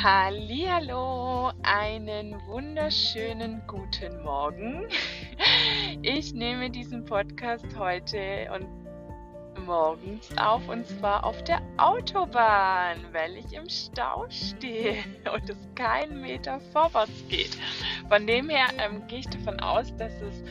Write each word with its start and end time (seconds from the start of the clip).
Hallihallo, 0.00 1.50
einen 1.64 2.36
wunderschönen 2.46 3.60
guten 3.66 4.22
Morgen. 4.22 4.86
Ich 6.02 6.32
nehme 6.32 6.70
diesen 6.70 7.04
Podcast 7.04 7.66
heute 7.76 8.48
und 8.54 9.64
morgens 9.66 10.28
auf 10.38 10.68
und 10.68 10.86
zwar 10.86 11.24
auf 11.24 11.42
der 11.42 11.60
Autobahn, 11.78 12.98
weil 13.10 13.38
ich 13.38 13.52
im 13.52 13.68
Stau 13.68 14.26
stehe 14.30 15.02
und 15.34 15.50
es 15.50 15.68
keinen 15.74 16.20
Meter 16.20 16.60
vorwärts 16.72 17.24
geht. 17.28 17.58
Von 18.08 18.24
dem 18.24 18.50
her 18.50 18.68
ähm, 18.78 19.04
gehe 19.08 19.18
ich 19.18 19.28
davon 19.28 19.58
aus, 19.58 19.92
dass 19.96 20.12
es 20.22 20.44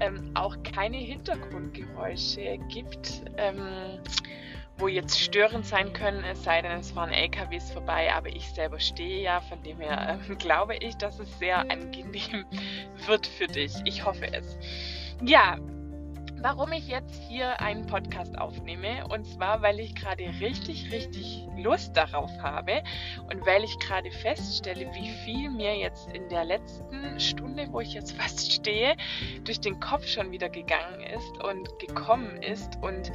ähm, 0.00 0.32
auch 0.34 0.56
keine 0.64 0.96
Hintergrundgeräusche 0.96 2.58
gibt. 2.68 3.22
Ähm, 3.36 4.00
wo 4.78 4.88
jetzt 4.88 5.18
störend 5.18 5.66
sein 5.66 5.92
können, 5.92 6.24
es 6.24 6.44
sei 6.44 6.62
denn, 6.62 6.78
es 6.78 6.92
fahren 6.92 7.12
LKWs 7.12 7.70
vorbei, 7.72 8.12
aber 8.14 8.28
ich 8.28 8.48
selber 8.50 8.78
stehe 8.78 9.22
ja, 9.22 9.40
von 9.40 9.62
dem 9.62 9.80
her 9.80 10.18
äh, 10.28 10.34
glaube 10.36 10.76
ich, 10.76 10.96
dass 10.96 11.18
es 11.18 11.38
sehr 11.38 11.58
angenehm 11.70 12.44
wird 13.06 13.26
für 13.26 13.46
dich. 13.46 13.74
Ich 13.84 14.04
hoffe 14.04 14.32
es. 14.32 14.56
Ja, 15.22 15.58
warum 16.42 16.72
ich 16.72 16.88
jetzt 16.88 17.20
hier 17.28 17.60
einen 17.60 17.86
Podcast 17.86 18.38
aufnehme. 18.38 19.06
Und 19.08 19.26
zwar, 19.26 19.62
weil 19.62 19.80
ich 19.80 19.94
gerade 19.94 20.24
richtig, 20.40 20.90
richtig 20.92 21.46
Lust 21.56 21.96
darauf 21.96 22.30
habe 22.40 22.82
und 23.30 23.44
weil 23.46 23.64
ich 23.64 23.78
gerade 23.80 24.10
feststelle, 24.10 24.88
wie 24.94 25.10
viel 25.24 25.50
mir 25.50 25.76
jetzt 25.76 26.10
in 26.12 26.28
der 26.28 26.44
letzten 26.44 27.18
Stunde, 27.18 27.68
wo 27.70 27.80
ich 27.80 27.94
jetzt 27.94 28.12
fast 28.20 28.52
stehe, 28.52 28.96
durch 29.44 29.60
den 29.60 29.80
Kopf 29.80 30.06
schon 30.06 30.30
wieder 30.30 30.48
gegangen 30.48 31.00
ist 31.00 31.44
und 31.44 31.68
gekommen 31.78 32.40
ist 32.42 32.78
und 32.82 33.10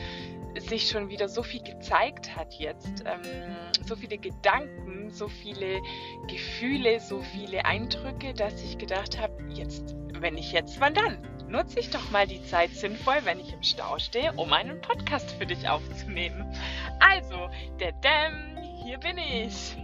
sich 0.60 0.90
schon 0.90 1.10
wieder 1.10 1.28
so 1.28 1.44
viel 1.44 1.62
gezeigt 1.64 2.36
hat 2.36 2.54
jetzt, 2.54 3.04
ähm, 3.06 3.56
so 3.86 3.96
viele 3.96 4.18
Gedanken, 4.18 5.10
so 5.10 5.28
viele 5.28 5.82
Gefühle, 6.28 7.00
so 7.00 7.22
viele 7.22 7.66
Eindrücke, 7.66 8.34
dass 8.34 8.62
ich 8.64 8.78
gedacht 8.78 9.20
habe, 9.20 9.34
jetzt, 9.50 9.96
wenn 10.20 10.38
ich 10.38 10.52
jetzt, 10.52 10.80
wann 10.80 10.94
dann? 10.94 11.18
Nutze 11.48 11.80
ich 11.80 11.92
doch 11.92 12.10
mal 12.10 12.26
die 12.26 12.44
Zeit 12.46 12.72
sinnvoll, 12.72 13.18
wenn 13.26 13.40
ich 13.40 13.54
im 13.54 13.62
Stau 13.62 14.00
stehe, 14.00 14.34
um 14.34 14.52
einen 14.54 14.82
Podcast 14.82 15.32
für 15.34 15.46
dich 15.46 15.68
aufzunehmen. 15.70 16.52
Also, 17.00 17.50
der 17.80 17.92
Dämm, 17.92 18.58
hier 18.84 18.98
bin 18.98 19.18
ich. 19.18 19.78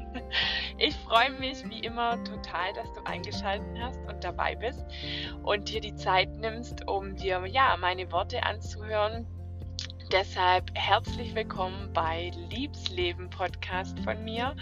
Ich 0.80 0.96
freue 0.96 1.30
mich 1.32 1.64
wie 1.70 1.80
immer 1.80 2.24
total, 2.24 2.74
dass 2.74 2.92
du 2.94 3.06
eingeschaltet 3.06 3.78
hast 3.80 4.00
und 4.08 4.24
dabei 4.24 4.56
bist 4.56 4.84
und 5.44 5.70
dir 5.70 5.82
die 5.82 5.96
Zeit 5.96 6.30
nimmst, 6.38 6.88
um 6.88 7.16
dir 7.16 7.46
ja 7.46 7.78
meine 7.78 8.12
Worte 8.12 8.42
anzuhören, 8.44 9.28
Deshalb 10.12 10.72
herzlich 10.74 11.36
willkommen 11.36 11.94
bei 11.94 12.32
Liebsleben 12.50 13.30
Podcast 13.30 14.00
von 14.00 14.24
mir. 14.24 14.56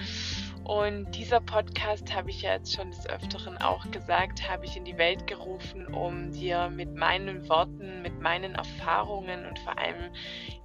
Und 0.66 1.10
dieser 1.16 1.40
Podcast 1.40 2.14
habe 2.14 2.32
ich 2.32 2.42
ja 2.42 2.56
jetzt 2.56 2.76
schon 2.76 2.92
des 2.92 3.08
Öfteren 3.08 3.58
auch 3.58 3.90
gesagt, 3.92 4.50
habe 4.50 4.66
ich 4.66 4.76
in 4.76 4.84
die 4.84 4.98
Welt 4.98 5.26
gerufen, 5.26 5.88
um 5.88 6.34
dir 6.34 6.70
mit 6.70 6.94
meinen 6.96 7.48
Worten, 7.48 8.02
mit 8.02 8.20
meinen 8.20 8.56
Erfahrungen 8.56 9.46
und 9.46 9.58
vor 9.60 9.80
allem 9.80 10.12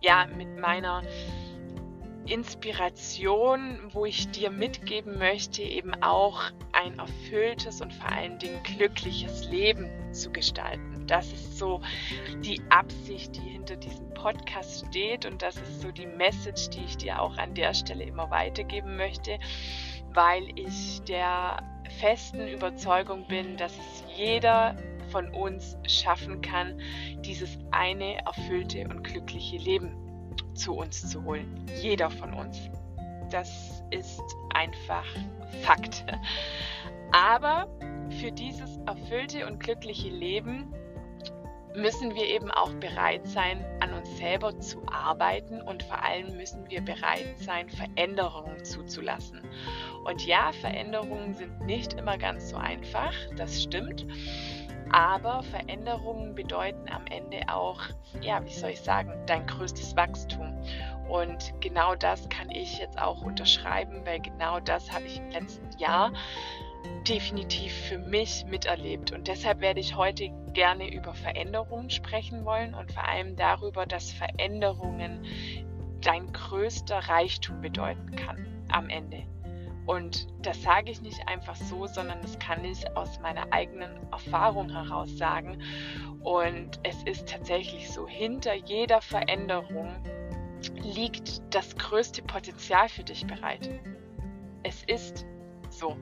ja 0.00 0.26
mit 0.36 0.58
meiner 0.58 1.04
Inspiration, 2.26 3.78
wo 3.92 4.04
ich 4.04 4.32
dir 4.32 4.50
mitgeben 4.50 5.16
möchte, 5.16 5.62
eben 5.62 5.94
auch 6.02 6.42
ein 6.72 6.98
erfülltes 6.98 7.80
und 7.80 7.92
vor 7.92 8.10
allen 8.10 8.40
Dingen 8.40 8.60
glückliches 8.64 9.48
Leben 9.48 10.12
zu 10.12 10.32
gestalten. 10.32 10.91
Das 11.06 11.32
ist 11.32 11.58
so 11.58 11.80
die 12.44 12.60
Absicht, 12.70 13.36
die 13.36 13.50
hinter 13.50 13.76
diesem 13.76 14.12
Podcast 14.14 14.86
steht 14.88 15.26
und 15.26 15.42
das 15.42 15.56
ist 15.56 15.80
so 15.80 15.90
die 15.90 16.06
Message, 16.06 16.70
die 16.70 16.84
ich 16.84 16.96
dir 16.96 17.20
auch 17.20 17.36
an 17.38 17.54
der 17.54 17.74
Stelle 17.74 18.04
immer 18.04 18.30
weitergeben 18.30 18.96
möchte, 18.96 19.38
weil 20.12 20.44
ich 20.56 21.02
der 21.02 21.62
festen 22.00 22.46
Überzeugung 22.48 23.26
bin, 23.26 23.56
dass 23.56 23.72
es 23.72 24.04
jeder 24.16 24.76
von 25.10 25.28
uns 25.30 25.76
schaffen 25.86 26.40
kann, 26.40 26.80
dieses 27.20 27.58
eine 27.70 28.18
erfüllte 28.24 28.88
und 28.88 29.02
glückliche 29.02 29.58
Leben 29.58 29.96
zu 30.54 30.74
uns 30.74 31.08
zu 31.08 31.22
holen. 31.24 31.66
Jeder 31.80 32.10
von 32.10 32.32
uns. 32.32 32.70
Das 33.30 33.82
ist 33.90 34.22
einfach 34.54 35.04
Fakt. 35.62 36.04
Aber 37.12 37.68
für 38.20 38.32
dieses 38.32 38.78
erfüllte 38.86 39.46
und 39.46 39.60
glückliche 39.60 40.08
Leben 40.08 40.72
müssen 41.74 42.14
wir 42.14 42.26
eben 42.26 42.50
auch 42.50 42.72
bereit 42.74 43.26
sein, 43.26 43.64
an 43.80 43.92
uns 43.94 44.16
selber 44.18 44.58
zu 44.60 44.82
arbeiten 44.86 45.60
und 45.62 45.82
vor 45.82 46.02
allem 46.02 46.36
müssen 46.36 46.68
wir 46.68 46.80
bereit 46.82 47.38
sein, 47.38 47.68
Veränderungen 47.68 48.64
zuzulassen. 48.64 49.42
Und 50.04 50.26
ja, 50.26 50.52
Veränderungen 50.52 51.34
sind 51.34 51.60
nicht 51.60 51.94
immer 51.94 52.18
ganz 52.18 52.50
so 52.50 52.56
einfach, 52.56 53.14
das 53.36 53.62
stimmt. 53.62 54.06
Aber 54.92 55.42
Veränderungen 55.44 56.34
bedeuten 56.34 56.90
am 56.90 57.06
Ende 57.06 57.40
auch, 57.48 57.80
ja, 58.20 58.44
wie 58.44 58.52
soll 58.52 58.70
ich 58.70 58.80
sagen, 58.80 59.12
dein 59.26 59.46
größtes 59.46 59.96
Wachstum. 59.96 60.54
Und 61.08 61.54
genau 61.60 61.94
das 61.94 62.28
kann 62.28 62.50
ich 62.50 62.78
jetzt 62.78 63.00
auch 63.00 63.22
unterschreiben, 63.22 64.02
weil 64.04 64.20
genau 64.20 64.60
das 64.60 64.92
habe 64.92 65.04
ich 65.06 65.18
im 65.18 65.30
letzten 65.30 65.70
Jahr 65.78 66.12
definitiv 67.08 67.72
für 67.72 67.98
mich 67.98 68.44
miterlebt. 68.46 69.12
Und 69.12 69.28
deshalb 69.28 69.60
werde 69.60 69.80
ich 69.80 69.96
heute 69.96 70.30
gerne 70.52 70.92
über 70.92 71.14
Veränderungen 71.14 71.90
sprechen 71.90 72.44
wollen 72.44 72.74
und 72.74 72.92
vor 72.92 73.06
allem 73.08 73.36
darüber, 73.36 73.86
dass 73.86 74.12
Veränderungen 74.12 75.24
dein 76.00 76.32
größter 76.32 76.98
Reichtum 76.98 77.60
bedeuten 77.60 78.14
kann 78.16 78.46
am 78.68 78.88
Ende. 78.88 79.24
Und 79.86 80.28
das 80.42 80.62
sage 80.62 80.90
ich 80.90 81.00
nicht 81.00 81.26
einfach 81.26 81.56
so, 81.56 81.86
sondern 81.86 82.20
das 82.22 82.38
kann 82.38 82.64
ich 82.64 82.96
aus 82.96 83.20
meiner 83.20 83.52
eigenen 83.52 83.90
Erfahrung 84.12 84.70
heraus 84.70 85.16
sagen. 85.16 85.60
Und 86.22 86.78
es 86.84 87.02
ist 87.02 87.28
tatsächlich 87.28 87.90
so, 87.90 88.06
hinter 88.06 88.54
jeder 88.54 89.00
Veränderung 89.00 89.92
liegt 90.82 91.42
das 91.52 91.76
größte 91.76 92.22
Potenzial 92.22 92.88
für 92.88 93.02
dich 93.02 93.26
bereit. 93.26 93.68
Es 94.62 94.84
ist 94.84 95.26
so. 95.70 95.96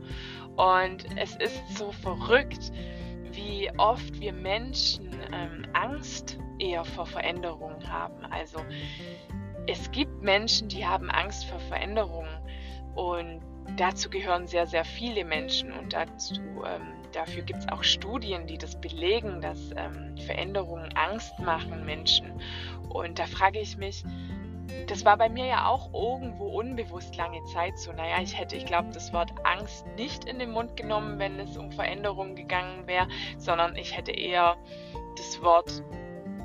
Und 0.57 1.07
es 1.17 1.37
ist 1.37 1.77
so 1.77 1.93
verrückt, 1.93 2.73
wie 3.33 3.71
oft 3.79 4.21
wir 4.21 4.33
Menschen 4.33 5.11
ähm, 5.33 5.67
Angst 5.73 6.39
eher 6.59 6.85
vor 6.85 7.07
Veränderungen 7.07 7.91
haben. 7.91 8.25
Also 8.27 8.59
es 9.67 9.91
gibt 9.91 10.23
Menschen, 10.23 10.69
die 10.69 10.85
haben 10.85 11.11
Angst 11.11 11.45
vor 11.47 11.61
Veränderungen 11.61 12.39
und 12.95 13.41
dazu 13.77 14.11
gehören 14.11 14.47
sehr, 14.47 14.67
sehr 14.67 14.85
viele 14.85 15.25
Menschen 15.25 15.73
und 15.73 15.93
dazu, 15.93 16.41
ähm, 16.67 16.95
dafür 17.13 17.43
gibt 17.43 17.61
es 17.61 17.69
auch 17.69 17.83
Studien, 17.83 18.47
die 18.47 18.59
das 18.59 18.81
belegen, 18.81 19.41
dass 19.41 19.71
ähm, 19.77 20.17
Veränderungen 20.19 20.93
Angst 20.97 21.39
machen 21.39 21.85
Menschen. 21.85 22.33
Und 22.89 23.19
da 23.19 23.27
frage 23.27 23.61
ich 23.61 23.77
mich, 23.77 24.05
das 24.87 25.05
war 25.05 25.17
bei 25.17 25.29
mir 25.29 25.47
ja 25.47 25.67
auch 25.67 25.93
irgendwo 25.93 26.47
unbewusst 26.49 27.17
lange 27.17 27.43
Zeit 27.45 27.79
so. 27.79 27.93
Naja, 27.93 28.21
ich 28.23 28.39
hätte, 28.39 28.57
ich 28.57 28.67
glaube, 28.67 28.89
das 28.93 29.13
Wort 29.13 29.33
Angst 29.45 29.87
nicht 29.97 30.25
in 30.25 30.39
den 30.39 30.51
Mund 30.51 30.77
genommen, 30.77 31.19
wenn 31.19 31.39
es 31.39 31.57
um 31.57 31.71
Veränderungen 31.73 32.35
gegangen 32.35 32.87
wäre, 32.87 33.09
sondern 33.39 33.77
ich 33.77 33.97
hätte 33.97 34.13
eher 34.13 34.57
das 35.17 35.43
Wort 35.43 35.83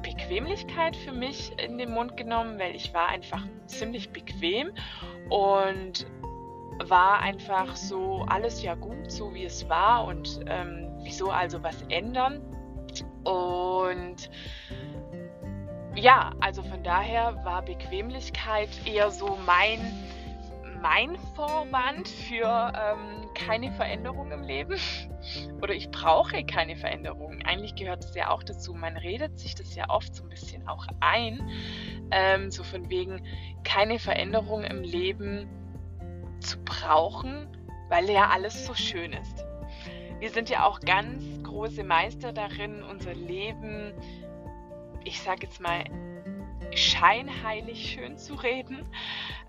Bequemlichkeit 0.01 0.95
für 0.95 1.11
mich 1.11 1.51
in 1.59 1.77
den 1.77 1.91
Mund 1.91 2.15
genommen, 2.15 2.59
weil 2.59 2.75
ich 2.75 2.93
war 2.93 3.07
einfach 3.07 3.43
ziemlich 3.65 4.11
bequem 4.11 4.71
und 5.29 6.05
war 6.83 7.19
einfach 7.19 7.75
so 7.75 8.25
alles 8.27 8.61
ja 8.61 8.75
gut, 8.75 9.11
so 9.11 9.33
wie 9.33 9.45
es 9.45 9.67
war 9.69 10.05
und 10.05 10.41
ähm, 10.47 10.91
wieso 11.01 11.31
also 11.31 11.63
was 11.63 11.81
ändern. 11.89 12.41
Und 13.23 14.29
ja, 15.95 16.33
also 16.39 16.61
von 16.63 16.83
daher 16.83 17.43
war 17.45 17.61
Bequemlichkeit 17.61 18.69
eher 18.85 19.11
so 19.11 19.37
mein, 19.45 19.79
mein 20.81 21.17
Vorwand 21.35 22.07
für 22.07 22.73
ähm, 22.75 23.29
keine 23.33 23.71
Veränderung 23.71 24.31
im 24.31 24.43
Leben. 24.43 24.77
Oder 25.61 25.73
ich 25.73 25.89
brauche 25.89 26.45
keine 26.45 26.75
Veränderung. 26.75 27.41
Eigentlich 27.45 27.75
gehört 27.75 28.03
es 28.03 28.13
ja 28.13 28.29
auch 28.29 28.43
dazu. 28.43 28.73
Man 28.73 28.97
redet 28.97 29.39
sich 29.39 29.55
das 29.55 29.73
ja 29.75 29.89
oft 29.89 30.13
so 30.15 30.23
ein 30.23 30.29
bisschen 30.29 30.67
auch 30.67 30.85
ein. 30.99 31.49
Ähm, 32.11 32.51
so 32.51 32.63
von 32.63 32.89
wegen 32.89 33.21
keine 33.63 33.97
Veränderung 33.97 34.63
im 34.63 34.83
Leben 34.83 35.47
zu 36.39 36.61
brauchen, 36.63 37.47
weil 37.89 38.09
ja 38.09 38.29
alles 38.29 38.65
so 38.65 38.73
schön 38.73 39.13
ist. 39.13 39.45
Wir 40.19 40.29
sind 40.29 40.49
ja 40.49 40.65
auch 40.65 40.79
ganz 40.79 41.23
große 41.43 41.83
Meister 41.83 42.31
darin, 42.31 42.83
unser 42.83 43.13
Leben, 43.13 43.93
ich 45.05 45.21
sage 45.21 45.43
jetzt 45.43 45.61
mal, 45.61 45.83
scheinheilig 46.75 47.91
schön 47.93 48.17
zu 48.17 48.35
reden. 48.35 48.85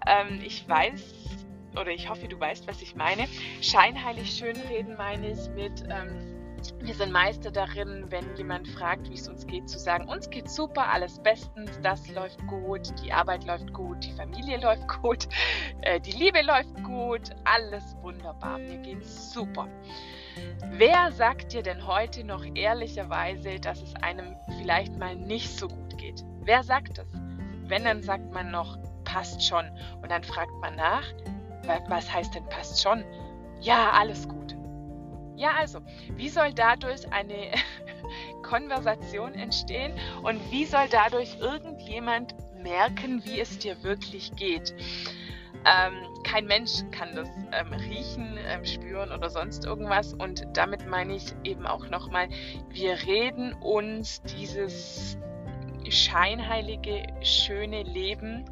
Ähm, 0.07 0.41
ich 0.45 0.69
weiß, 0.69 1.47
oder 1.73 1.91
ich 1.91 2.09
hoffe, 2.09 2.29
du 2.29 2.39
weißt, 2.39 2.69
was 2.69 2.83
ich 2.83 2.95
meine. 2.95 3.27
Scheinheilig 3.61 4.31
schön 4.31 4.57
reden 4.57 4.97
meine 4.97 5.33
ich 5.33 5.49
mit, 5.51 5.83
ähm, 5.91 6.36
wir 6.81 6.95
sind 6.95 7.13
Meister 7.13 7.51
darin, 7.51 8.07
wenn 8.11 8.37
jemand 8.37 8.69
fragt, 8.69 9.09
wie 9.11 9.15
es 9.15 9.29
uns 9.29 9.47
geht, 9.47 9.69
zu 9.69 9.79
sagen, 9.79 10.09
uns 10.09 10.31
geht 10.31 10.51
super, 10.51 10.89
alles 10.89 11.19
bestens, 11.23 11.71
das 11.83 12.09
läuft 12.09 12.45
gut, 12.47 12.93
die 13.03 13.13
Arbeit 13.13 13.45
läuft 13.45 13.73
gut, 13.73 14.05
die 14.05 14.13
Familie 14.13 14.59
läuft 14.63 14.89
gut, 15.03 15.29
äh, 15.83 16.01
die 16.01 16.13
Liebe 16.13 16.43
läuft 16.43 16.83
gut, 16.85 17.31
alles 17.45 17.97
wunderbar, 18.03 18.59
mir 18.59 18.79
geht's 18.79 19.33
super. 19.33 19.69
Wer 20.73 21.13
sagt 21.13 21.53
dir 21.53 21.63
denn 21.63 21.87
heute 21.87 22.25
noch 22.25 22.45
ehrlicherweise, 22.55 23.59
dass 23.59 23.81
es 23.83 23.95
einem 23.97 24.37
vielleicht 24.59 24.97
mal 24.99 25.17
nicht 25.17 25.59
so 25.59 25.69
gut 25.69 25.97
geht? 25.97 26.25
Wer 26.41 26.63
sagt 26.63 26.99
das? 26.99 27.07
Wenn, 27.65 27.85
dann 27.85 28.03
sagt 28.03 28.33
man 28.33 28.51
noch, 28.51 28.79
passt 29.05 29.43
schon. 29.43 29.65
Und 30.03 30.11
dann 30.11 30.23
fragt 30.23 30.53
man 30.61 30.77
nach, 30.77 31.05
was 31.89 32.13
heißt 32.13 32.35
denn 32.35 32.45
passt 32.49 32.83
schon? 32.83 33.05
Ja, 33.61 33.91
alles 33.93 34.29
gut. 34.29 34.46
Ja, 35.37 35.51
also, 35.59 35.81
wie 36.17 36.29
soll 36.29 36.53
dadurch 36.55 37.13
eine 37.13 37.53
Konversation 38.43 39.35
entstehen 39.35 39.93
und 40.23 40.41
wie 40.51 40.65
soll 40.65 40.87
dadurch 40.91 41.39
irgendjemand 41.39 42.35
merken, 42.63 43.23
wie 43.25 43.41
es 43.41 43.59
dir 43.59 43.83
wirklich 43.83 44.33
geht? 44.37 44.75
Ähm, 45.67 45.95
kein 46.23 46.47
Mensch 46.47 46.71
kann 46.93 47.15
das 47.17 47.29
ähm, 47.53 47.73
riechen, 47.73 48.39
ähm, 48.49 48.65
spüren 48.65 49.13
oder 49.13 49.29
sonst 49.29 49.65
irgendwas. 49.65 50.15
Und 50.15 50.47
damit 50.55 50.87
meine 50.87 51.15
ich 51.15 51.35
eben 51.45 51.67
auch 51.67 51.89
nochmal, 51.89 52.29
wir 52.71 52.93
reden 53.07 53.53
uns 53.55 54.23
dieses 54.23 55.19
scheinheilige, 55.89 57.07
schöne 57.23 57.83
Leben 57.83 58.45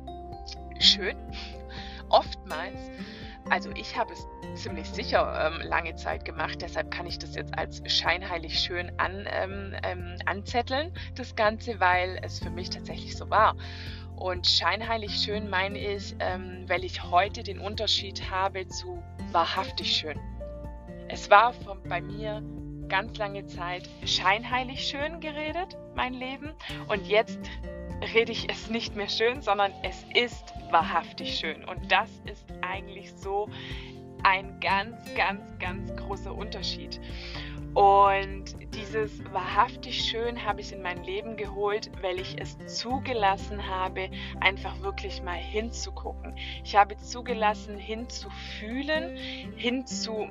schön, 0.81 1.17
oftmals 2.09 2.91
also 3.51 3.71
ich 3.75 3.97
habe 3.97 4.13
es 4.13 4.27
ziemlich 4.55 4.89
sicher 4.89 5.51
ähm, 5.53 5.69
lange 5.69 5.95
Zeit 5.97 6.25
gemacht, 6.25 6.63
deshalb 6.63 6.91
kann 6.91 7.07
ich 7.07 7.19
das 7.19 7.35
jetzt 7.35 7.57
als 7.59 7.83
scheinheilig 7.87 8.59
schön 8.59 8.93
an, 8.99 9.27
ähm, 9.31 9.75
ähm, 9.83 10.17
anzetteln, 10.27 10.93
das 11.15 11.35
Ganze, 11.37 11.79
weil 11.81 12.19
es 12.23 12.39
für 12.39 12.51
mich 12.51 12.71
tatsächlich 12.71 13.17
so 13.17 13.29
war. 13.31 13.57
Und 14.17 14.47
scheinheilig 14.47 15.17
schön 15.17 15.51
meine 15.51 15.79
ich, 15.79 16.15
ähm, 16.21 16.65
weil 16.69 16.85
ich 16.85 17.03
heute 17.03 17.43
den 17.43 17.59
Unterschied 17.59 18.31
habe 18.31 18.67
zu 18.69 19.03
wahrhaftig 19.33 19.95
schön. 19.95 20.19
Es 21.09 21.29
war 21.31 21.53
von, 21.53 21.83
bei 21.83 22.01
mir 22.01 22.43
ganz 22.89 23.19
lange 23.19 23.47
Zeit 23.47 23.89
scheinheilig 24.05 24.87
schön 24.87 25.21
geredet, 25.21 25.77
mein 25.95 26.15
Leben. 26.15 26.53
Und 26.89 27.07
jetzt 27.07 27.41
rede 28.15 28.33
ich 28.33 28.51
es 28.51 28.71
nicht 28.71 28.97
mehr 28.97 29.09
schön, 29.09 29.43
sondern 29.43 29.73
es 29.83 30.05
ist 30.15 30.53
wahrhaftig 30.71 31.37
schön. 31.37 31.65
Und 31.65 31.91
das 31.91 32.11
ist 32.27 32.45
eigentlich 32.61 33.13
so 33.15 33.49
ein 34.23 34.59
ganz, 34.61 34.97
ganz, 35.15 35.41
ganz 35.59 35.95
großer 35.97 36.35
Unterschied. 36.35 37.01
Und 37.75 38.55
dieses 38.75 39.25
wahrhaftig 39.33 40.05
schön 40.05 40.45
habe 40.45 40.61
ich 40.61 40.73
in 40.73 40.81
mein 40.81 41.03
Leben 41.03 41.37
geholt, 41.37 41.91
weil 42.03 42.21
ich 42.21 42.37
es 42.41 42.57
zugelassen 42.67 43.67
habe, 43.69 44.11
einfach 44.41 44.81
wirklich 44.81 45.23
mal 45.23 45.35
hinzugucken. 45.35 46.37
Ich 46.63 46.77
habe 46.77 46.97
zugelassen, 46.97 47.77
hinzufühlen, 47.77 49.17
hinzu 49.57 50.29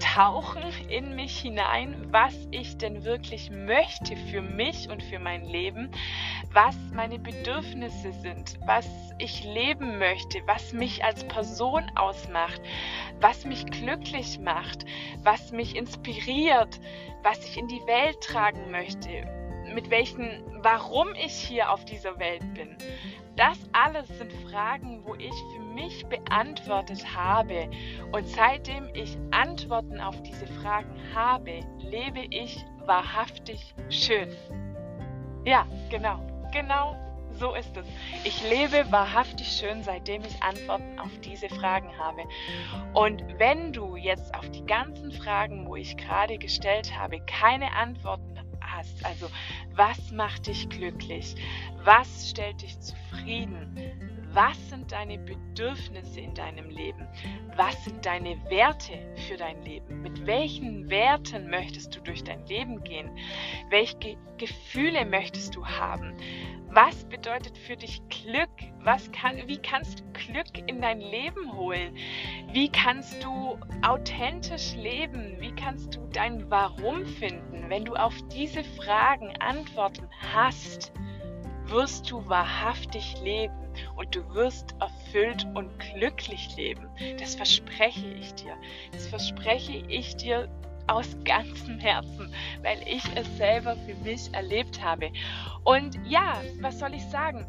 tauchen 0.00 0.62
in 0.88 1.14
mich 1.14 1.38
hinein, 1.38 2.06
was 2.10 2.34
ich 2.50 2.76
denn 2.78 3.04
wirklich 3.04 3.50
möchte 3.50 4.16
für 4.30 4.42
mich 4.42 4.88
und 4.88 5.02
für 5.02 5.18
mein 5.18 5.44
Leben, 5.44 5.90
was 6.52 6.76
meine 6.94 7.18
Bedürfnisse 7.18 8.12
sind, 8.12 8.58
was 8.66 8.86
ich 9.18 9.44
leben 9.44 9.98
möchte, 9.98 10.40
was 10.46 10.72
mich 10.72 11.04
als 11.04 11.24
Person 11.24 11.90
ausmacht, 11.96 12.60
was 13.20 13.44
mich 13.44 13.66
glücklich 13.66 14.38
macht, 14.38 14.84
was 15.22 15.52
mich 15.52 15.76
inspiriert, 15.76 16.80
was 17.22 17.44
ich 17.44 17.56
in 17.56 17.68
die 17.68 17.86
Welt 17.86 18.20
tragen 18.20 18.70
möchte, 18.70 19.26
mit 19.74 19.90
welchen, 19.90 20.42
warum 20.62 21.08
ich 21.14 21.32
hier 21.32 21.70
auf 21.70 21.84
dieser 21.84 22.18
Welt 22.18 22.54
bin. 22.54 22.76
Das 23.36 23.58
alles 23.72 24.08
sind 24.16 24.32
Fragen, 24.50 25.02
wo 25.04 25.14
ich 25.14 25.34
für 25.52 25.62
mich 25.74 26.06
beantwortet 26.06 27.04
habe. 27.14 27.68
Und 28.12 28.26
seitdem 28.28 28.88
ich 28.94 29.18
Antworten 29.30 30.00
auf 30.00 30.20
diese 30.22 30.46
Fragen 30.46 30.98
habe, 31.14 31.60
lebe 31.78 32.24
ich 32.30 32.64
wahrhaftig 32.86 33.74
schön. 33.90 34.34
Ja, 35.44 35.66
genau, 35.90 36.18
genau 36.50 36.96
so 37.38 37.54
ist 37.54 37.76
es. 37.76 37.86
Ich 38.24 38.42
lebe 38.48 38.90
wahrhaftig 38.90 39.48
schön, 39.48 39.82
seitdem 39.82 40.22
ich 40.22 40.42
Antworten 40.42 40.98
auf 40.98 41.10
diese 41.20 41.50
Fragen 41.50 41.90
habe. 41.98 42.22
Und 42.94 43.22
wenn 43.38 43.74
du 43.74 43.96
jetzt 43.96 44.34
auf 44.34 44.48
die 44.50 44.64
ganzen 44.64 45.12
Fragen, 45.12 45.66
wo 45.66 45.76
ich 45.76 45.98
gerade 45.98 46.38
gestellt 46.38 46.98
habe, 46.98 47.20
keine 47.26 47.72
Antworten 47.72 48.36
hast, 48.66 49.04
also 49.04 49.28
was 49.74 50.10
macht 50.10 50.46
dich 50.46 50.68
glücklich, 50.68 51.36
was 51.84 52.30
stellt 52.30 52.62
dich 52.62 52.78
zufrieden, 52.80 54.15
was 54.36 54.68
sind 54.68 54.92
deine 54.92 55.16
Bedürfnisse 55.16 56.20
in 56.20 56.34
deinem 56.34 56.68
Leben? 56.68 57.08
Was 57.56 57.82
sind 57.84 58.04
deine 58.04 58.36
Werte 58.50 58.92
für 59.26 59.38
dein 59.38 59.62
Leben? 59.62 60.02
Mit 60.02 60.26
welchen 60.26 60.90
Werten 60.90 61.48
möchtest 61.48 61.96
du 61.96 62.00
durch 62.02 62.22
dein 62.22 62.44
Leben 62.44 62.84
gehen? 62.84 63.08
Welche 63.70 63.96
Ge 63.96 64.16
Gefühle 64.36 65.06
möchtest 65.06 65.56
du 65.56 65.66
haben? 65.66 66.14
Was 66.68 67.04
bedeutet 67.04 67.56
für 67.56 67.76
dich 67.76 68.02
Glück? 68.10 68.50
Was 68.82 69.10
kann, 69.10 69.36
wie 69.46 69.56
kannst 69.56 70.00
du 70.00 70.04
Glück 70.12 70.68
in 70.68 70.82
dein 70.82 71.00
Leben 71.00 71.54
holen? 71.54 71.96
Wie 72.52 72.70
kannst 72.70 73.24
du 73.24 73.58
authentisch 73.80 74.74
leben? 74.74 75.40
Wie 75.40 75.54
kannst 75.54 75.96
du 75.96 76.06
dein 76.12 76.50
Warum 76.50 77.06
finden? 77.06 77.70
Wenn 77.70 77.86
du 77.86 77.94
auf 77.94 78.14
diese 78.28 78.62
Fragen 78.62 79.34
Antworten 79.38 80.06
hast, 80.34 80.92
wirst 81.68 82.10
du 82.10 82.26
wahrhaftig 82.28 83.16
leben 83.22 83.54
und 83.96 84.14
du 84.14 84.22
wirst 84.34 84.74
erfüllt 84.80 85.46
und 85.54 85.70
glücklich 85.78 86.56
leben. 86.56 86.88
Das 87.18 87.34
verspreche 87.34 88.06
ich 88.08 88.34
dir. 88.34 88.56
Das 88.92 89.06
verspreche 89.06 89.84
ich 89.88 90.16
dir 90.16 90.48
aus 90.86 91.16
ganzem 91.24 91.78
Herzen, 91.80 92.32
weil 92.62 92.80
ich 92.86 93.04
es 93.16 93.36
selber 93.36 93.76
für 93.76 93.94
mich 93.96 94.32
erlebt 94.32 94.82
habe. 94.82 95.10
Und 95.64 95.98
ja, 96.06 96.40
was 96.60 96.78
soll 96.78 96.94
ich 96.94 97.04
sagen? 97.06 97.46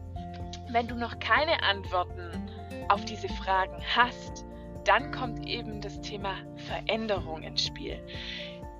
Wenn 0.69 0.87
du 0.87 0.95
noch 0.95 1.17
keine 1.19 1.61
Antworten 1.63 2.49
auf 2.89 3.05
diese 3.05 3.29
Fragen 3.29 3.81
hast, 3.95 4.45
dann 4.85 5.11
kommt 5.11 5.45
eben 5.45 5.81
das 5.81 5.99
Thema 6.01 6.35
Veränderung 6.55 7.43
ins 7.43 7.65
Spiel 7.65 7.99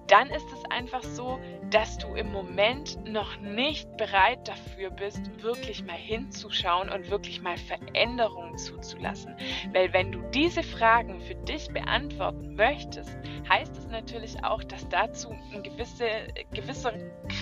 dann 0.08 0.30
ist 0.30 0.48
es 0.54 0.64
einfach 0.72 1.04
so, 1.04 1.40
dass 1.70 1.98
du 1.98 2.16
im 2.16 2.32
Moment 2.32 2.98
noch 3.06 3.40
nicht 3.42 3.98
bereit 3.98 4.48
dafür 4.48 4.90
bist, 4.90 5.44
wirklich 5.44 5.84
mal 5.84 5.98
hinzuschauen 5.98 6.90
und 6.90 7.10
wirklich 7.10 7.42
mal 7.42 7.58
Veränderungen 7.58 8.58
zuzulassen. 8.58 9.36
Weil 9.74 9.92
wenn 9.92 10.12
du 10.12 10.22
diese 10.34 10.64
Fragen 10.64 11.20
für 11.22 11.36
dich 11.36 11.68
beantworten 11.70 12.56
möchtest, 12.56 13.18
heißt 13.50 13.78
es 13.78 13.88
natürlich 13.88 14.44
auch, 14.44 14.64
dass 14.64 14.88
dazu 14.90 15.30
ein 15.54 15.64
gewisse, 15.64 16.06
gewisser 16.54 16.94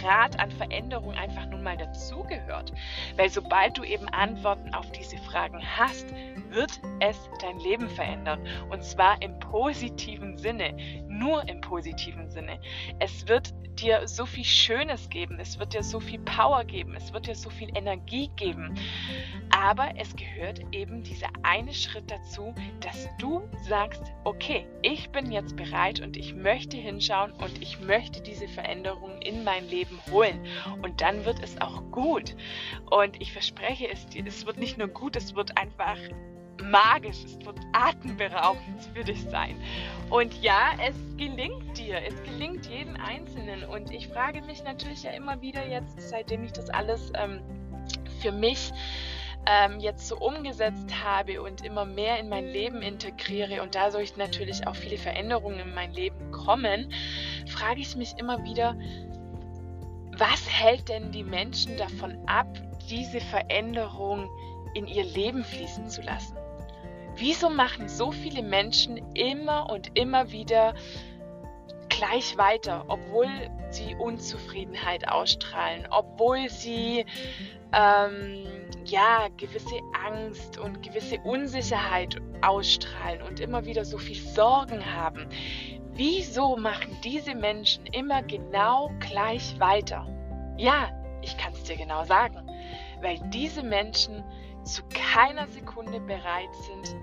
Grad 0.02 0.40
an 0.40 0.52
Veränderung 0.52 1.14
einfach 1.14 1.46
nun 1.48 1.64
mal 1.64 1.78
dazugehört. 1.78 2.74
Weil 3.16 3.30
sobald 3.30 3.78
du 3.78 3.84
eben 3.84 4.08
Antworten 4.10 4.74
auf 4.74 4.92
diese 4.92 5.18
Fragen 5.18 5.62
hast, 5.78 6.08
wird 6.50 6.80
es 7.00 7.30
dein 7.42 7.60
Leben 7.60 7.90
verändern. 7.90 8.46
Und 8.70 8.84
zwar 8.84 9.22
im 9.22 9.38
positiven 9.40 10.38
Sinne, 10.38 10.76
nur 11.08 11.48
im 11.48 11.62
positiven 11.62 12.30
Sinne. 12.30 12.55
Es 13.00 13.28
wird 13.28 13.54
dir 13.80 14.08
so 14.08 14.26
viel 14.26 14.44
Schönes 14.44 15.10
geben, 15.10 15.40
es 15.40 15.60
wird 15.60 15.74
dir 15.74 15.84
so 15.84 16.00
viel 16.00 16.20
Power 16.20 16.64
geben, 16.64 16.96
es 16.96 17.12
wird 17.14 17.28
dir 17.28 17.36
so 17.36 17.50
viel 17.50 17.70
Energie 17.76 18.30
geben. 18.36 18.76
Aber 19.52 19.90
es 19.98 20.16
gehört 20.16 20.62
eben 20.72 21.04
dieser 21.04 21.30
eine 21.44 21.74
Schritt 21.74 22.10
dazu, 22.10 22.54
dass 22.82 23.10
du 23.20 23.42
sagst, 23.68 24.04
okay, 24.24 24.68
ich 24.82 25.10
bin 25.10 25.32
jetzt 25.32 25.56
bereit 25.56 26.00
und 26.02 26.18
ich 26.18 26.34
möchte 26.34 26.78
hinschauen 26.78 27.32
und 27.34 27.62
ich 27.62 27.80
möchte 27.80 28.22
diese 28.22 28.48
Veränderung 28.48 29.22
in 29.22 29.44
mein 29.44 29.68
Leben 29.68 30.00
holen. 30.12 30.46
Und 30.82 31.02
dann 31.02 31.26
wird 31.26 31.42
es 31.42 31.60
auch 31.60 31.84
gut. 31.92 32.36
Und 32.90 33.22
ich 33.22 33.32
verspreche 33.34 33.90
es 33.90 34.08
dir, 34.08 34.26
es 34.26 34.46
wird 34.46 34.58
nicht 34.58 34.78
nur 34.78 34.88
gut, 34.88 35.16
es 35.16 35.36
wird 35.36 35.58
einfach 35.58 35.98
magisch, 36.64 37.24
es 37.26 37.46
wird 37.46 37.60
atemberaubend 37.74 38.84
für 38.94 39.04
dich 39.04 39.24
sein. 39.24 39.56
Und 40.10 40.42
ja, 40.42 40.72
es 40.84 40.96
gelingt 41.18 41.78
dir, 41.78 42.02
es 42.06 42.22
gelingt 42.24 42.68
jedem 42.68 42.96
Einzelnen. 42.96 43.64
Und 43.64 43.92
ich 43.92 44.08
frage 44.08 44.42
mich 44.42 44.64
natürlich 44.64 45.04
ja 45.04 45.12
immer 45.12 45.42
wieder 45.42 45.68
jetzt, 45.68 46.00
seitdem 46.00 46.44
ich 46.44 46.54
das 46.54 46.70
alles 46.70 47.12
ähm, 47.16 47.42
für 48.22 48.32
mich 48.32 48.72
ähm, 49.48 49.80
jetzt 49.80 50.08
so 50.08 50.18
umgesetzt 50.18 51.04
habe 51.04 51.42
und 51.42 51.64
immer 51.64 51.86
mehr 51.86 52.20
in 52.20 52.30
mein 52.30 52.46
Leben 52.46 52.82
integriere 52.82 53.62
und 53.62 53.76
dadurch 53.76 54.18
natürlich 54.18 54.66
auch 54.68 54.76
viele 54.76 54.98
Veränderungen 54.98 55.60
in 55.60 55.74
mein 55.74 55.94
Leben 55.94 56.32
kommen, 56.32 56.92
frage 57.48 57.82
ich 57.82 57.96
mich 57.96 58.18
immer 58.18 58.44
wieder, 58.44 58.76
was 60.18 60.50
hält 60.50 60.90
denn 60.90 61.12
die 61.12 61.24
Menschen 61.24 61.78
davon 61.78 62.18
ab, 62.28 62.48
diese 62.90 63.20
Veränderung 63.20 64.30
in 64.74 64.88
ihr 64.88 65.04
Leben 65.04 65.44
fließen 65.44 65.90
zu 65.90 66.02
lassen? 66.02 66.38
Wieso 67.16 67.50
machen 67.50 67.88
so 67.88 68.12
viele 68.12 68.44
Menschen 68.44 68.98
immer 69.14 69.70
und 69.70 69.98
immer 69.98 70.32
wieder 70.32 70.74
gleich 71.90 72.38
weiter, 72.38 72.84
obwohl 72.88 73.28
sie 73.70 73.96
Unzufriedenheit 73.96 75.08
ausstrahlen, 75.08 75.88
obwohl 75.92 76.50
sie 76.50 77.06
ähm, 77.74 78.46
ja 78.86 79.28
gewisse 79.38 79.80
Angst 80.06 80.58
und 80.58 80.84
gewisse 80.84 81.20
Unsicherheit 81.24 82.22
ausstrahlen 82.42 83.22
und 83.22 83.40
immer 83.40 83.66
wieder 83.66 83.86
so 83.86 83.98
viel 83.98 84.20
Sorgen 84.20 84.94
haben. 84.94 85.28
Wieso 85.94 86.58
machen 86.58 86.98
diese 87.04 87.36
Menschen 87.36 87.86
immer 87.88 88.22
genau 88.24 88.92
gleich 89.00 89.58
weiter? 89.60 90.06
Ja, 90.58 90.90
ich 91.22 91.38
kann 91.38 91.54
es 91.54 91.64
dir 91.64 91.78
genau 91.78 92.04
sagen, 92.04 92.50
weil 93.02 93.20
diese 93.30 93.64
Menschen 93.64 94.24
zu 94.66 94.84
keiner 94.90 95.48
Sekunde 95.48 96.00
bereit 96.02 96.54
sind, 96.56 96.96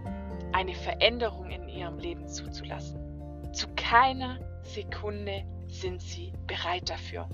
eine 0.53 0.75
Veränderung 0.75 1.51
in 1.51 1.69
ihrem 1.69 1.99
Leben 1.99 2.29
zuzulassen. 2.29 3.01
Zu 3.53 3.69
keiner 3.77 4.39
Sekunde 4.63 5.45
sind 5.69 6.03
sie 6.03 6.33
bereit 6.47 6.91
dafür. 6.91 7.29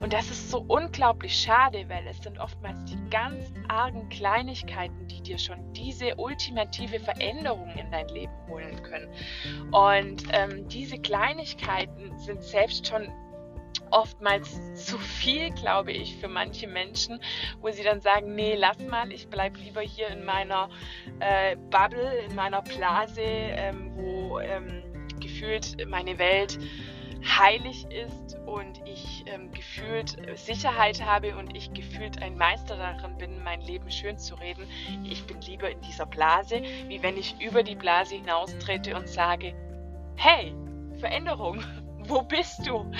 Und 0.00 0.12
das 0.12 0.30
ist 0.30 0.50
so 0.50 0.64
unglaublich 0.66 1.34
schade, 1.36 1.84
weil 1.88 2.06
es 2.08 2.18
sind 2.18 2.38
oftmals 2.38 2.84
die 2.84 2.98
ganz 3.10 3.52
argen 3.68 4.08
Kleinigkeiten, 4.08 5.06
die 5.06 5.22
dir 5.22 5.38
schon 5.38 5.72
diese 5.74 6.16
ultimative 6.16 6.98
Veränderung 6.98 7.70
in 7.76 7.90
dein 7.92 8.08
Leben 8.08 8.32
holen 8.48 8.82
können. 8.82 9.08
Und 9.70 10.24
ähm, 10.32 10.66
diese 10.68 10.98
Kleinigkeiten 10.98 12.18
sind 12.18 12.42
selbst 12.42 12.86
schon 12.86 13.08
oftmals 13.94 14.84
zu 14.86 14.98
viel, 14.98 15.50
glaube 15.50 15.92
ich, 15.92 16.16
für 16.16 16.28
manche 16.28 16.66
Menschen, 16.66 17.20
wo 17.60 17.70
sie 17.70 17.84
dann 17.84 18.00
sagen, 18.00 18.34
nee, 18.34 18.56
lass 18.56 18.78
mal, 18.80 19.12
ich 19.12 19.28
bleibe 19.28 19.58
lieber 19.58 19.80
hier 19.80 20.08
in 20.08 20.24
meiner 20.24 20.68
äh, 21.20 21.56
Bubble, 21.70 22.18
in 22.28 22.34
meiner 22.34 22.60
Blase, 22.62 23.22
ähm, 23.22 23.92
wo 23.94 24.40
ähm, 24.40 24.82
gefühlt 25.20 25.76
meine 25.88 26.18
Welt 26.18 26.58
heilig 27.24 27.86
ist 27.90 28.36
und 28.46 28.82
ich 28.84 29.24
ähm, 29.26 29.50
gefühlt 29.52 30.16
Sicherheit 30.34 31.00
habe 31.00 31.36
und 31.36 31.56
ich 31.56 31.72
gefühlt 31.72 32.20
ein 32.20 32.36
Meister 32.36 32.76
darin 32.76 33.16
bin, 33.16 33.42
mein 33.42 33.60
Leben 33.62 33.90
schön 33.90 34.18
zu 34.18 34.34
reden. 34.34 34.66
Ich 35.04 35.24
bin 35.24 35.40
lieber 35.40 35.70
in 35.70 35.80
dieser 35.80 36.06
Blase, 36.06 36.62
wie 36.88 37.02
wenn 37.02 37.16
ich 37.16 37.40
über 37.40 37.62
die 37.62 37.76
Blase 37.76 38.16
hinaustrete 38.16 38.94
und 38.96 39.08
sage, 39.08 39.54
hey, 40.16 40.52
Veränderung, 40.98 41.62
wo 42.06 42.22
bist 42.22 42.66
du? 42.66 42.90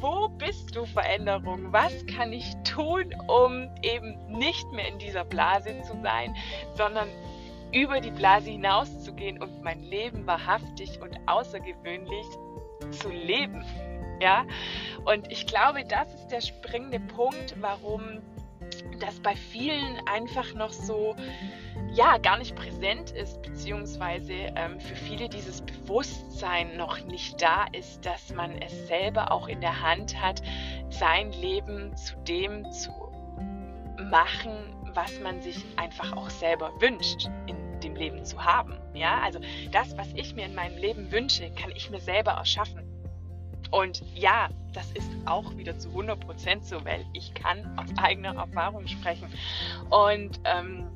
Wo 0.00 0.28
bist 0.28 0.76
du 0.76 0.86
Veränderung? 0.86 1.72
Was 1.72 2.06
kann 2.06 2.32
ich 2.32 2.54
tun, 2.64 3.14
um 3.26 3.68
eben 3.82 4.16
nicht 4.28 4.70
mehr 4.72 4.88
in 4.88 4.98
dieser 4.98 5.24
Blase 5.24 5.80
zu 5.82 6.00
sein, 6.02 6.36
sondern 6.74 7.08
über 7.72 8.00
die 8.00 8.10
Blase 8.10 8.50
hinauszugehen 8.50 9.42
und 9.42 9.62
mein 9.62 9.82
Leben 9.82 10.26
wahrhaftig 10.26 11.00
und 11.00 11.18
außergewöhnlich 11.26 12.26
zu 12.90 13.10
leben. 13.10 13.64
Ja, 14.20 14.44
und 15.04 15.30
ich 15.30 15.46
glaube, 15.46 15.84
das 15.84 16.12
ist 16.14 16.28
der 16.28 16.40
springende 16.40 16.98
Punkt, 17.00 17.54
warum 17.60 18.20
das 18.98 19.20
bei 19.20 19.34
vielen 19.34 20.00
einfach 20.06 20.54
noch 20.54 20.72
so 20.72 21.14
ja 21.92 22.18
gar 22.18 22.38
nicht 22.38 22.54
präsent 22.54 23.10
ist, 23.10 23.40
beziehungsweise 23.42 24.32
ähm, 24.32 24.80
für 24.80 24.96
viele 24.96 25.28
dieses 25.28 25.62
Bewusstsein 25.62 26.76
noch 26.76 27.02
nicht 27.04 27.40
da 27.40 27.66
ist, 27.72 28.04
dass 28.04 28.32
man 28.32 28.60
es 28.60 28.86
selber 28.86 29.32
auch 29.32 29.48
in 29.48 29.60
der 29.60 29.80
Hand 29.80 30.20
hat, 30.20 30.42
sein 30.90 31.32
Leben 31.32 31.96
zu 31.96 32.16
dem 32.28 32.70
zu 32.70 32.90
machen, 34.10 34.52
was 34.94 35.18
man 35.20 35.40
sich 35.40 35.64
einfach 35.76 36.16
auch 36.16 36.30
selber 36.30 36.72
wünscht 36.80 37.28
in 37.46 37.80
dem 37.80 37.94
Leben 37.94 38.24
zu 38.24 38.44
haben. 38.44 38.78
Ja, 38.94 39.20
also 39.20 39.38
das, 39.70 39.96
was 39.96 40.08
ich 40.14 40.34
mir 40.34 40.46
in 40.46 40.54
meinem 40.54 40.76
Leben 40.76 41.10
wünsche, 41.12 41.50
kann 41.50 41.70
ich 41.74 41.90
mir 41.90 42.00
selber 42.00 42.32
erschaffen. 42.32 42.87
Und 43.70 44.02
ja, 44.14 44.48
das 44.72 44.90
ist 44.92 45.10
auch 45.26 45.56
wieder 45.56 45.78
zu 45.78 45.88
100% 45.90 46.62
so, 46.62 46.84
weil 46.84 47.04
ich 47.12 47.34
kann 47.34 47.78
aus 47.78 47.88
eigener 47.96 48.34
Erfahrung 48.34 48.86
sprechen. 48.86 49.28
Und 49.90 50.40
ähm, 50.44 50.86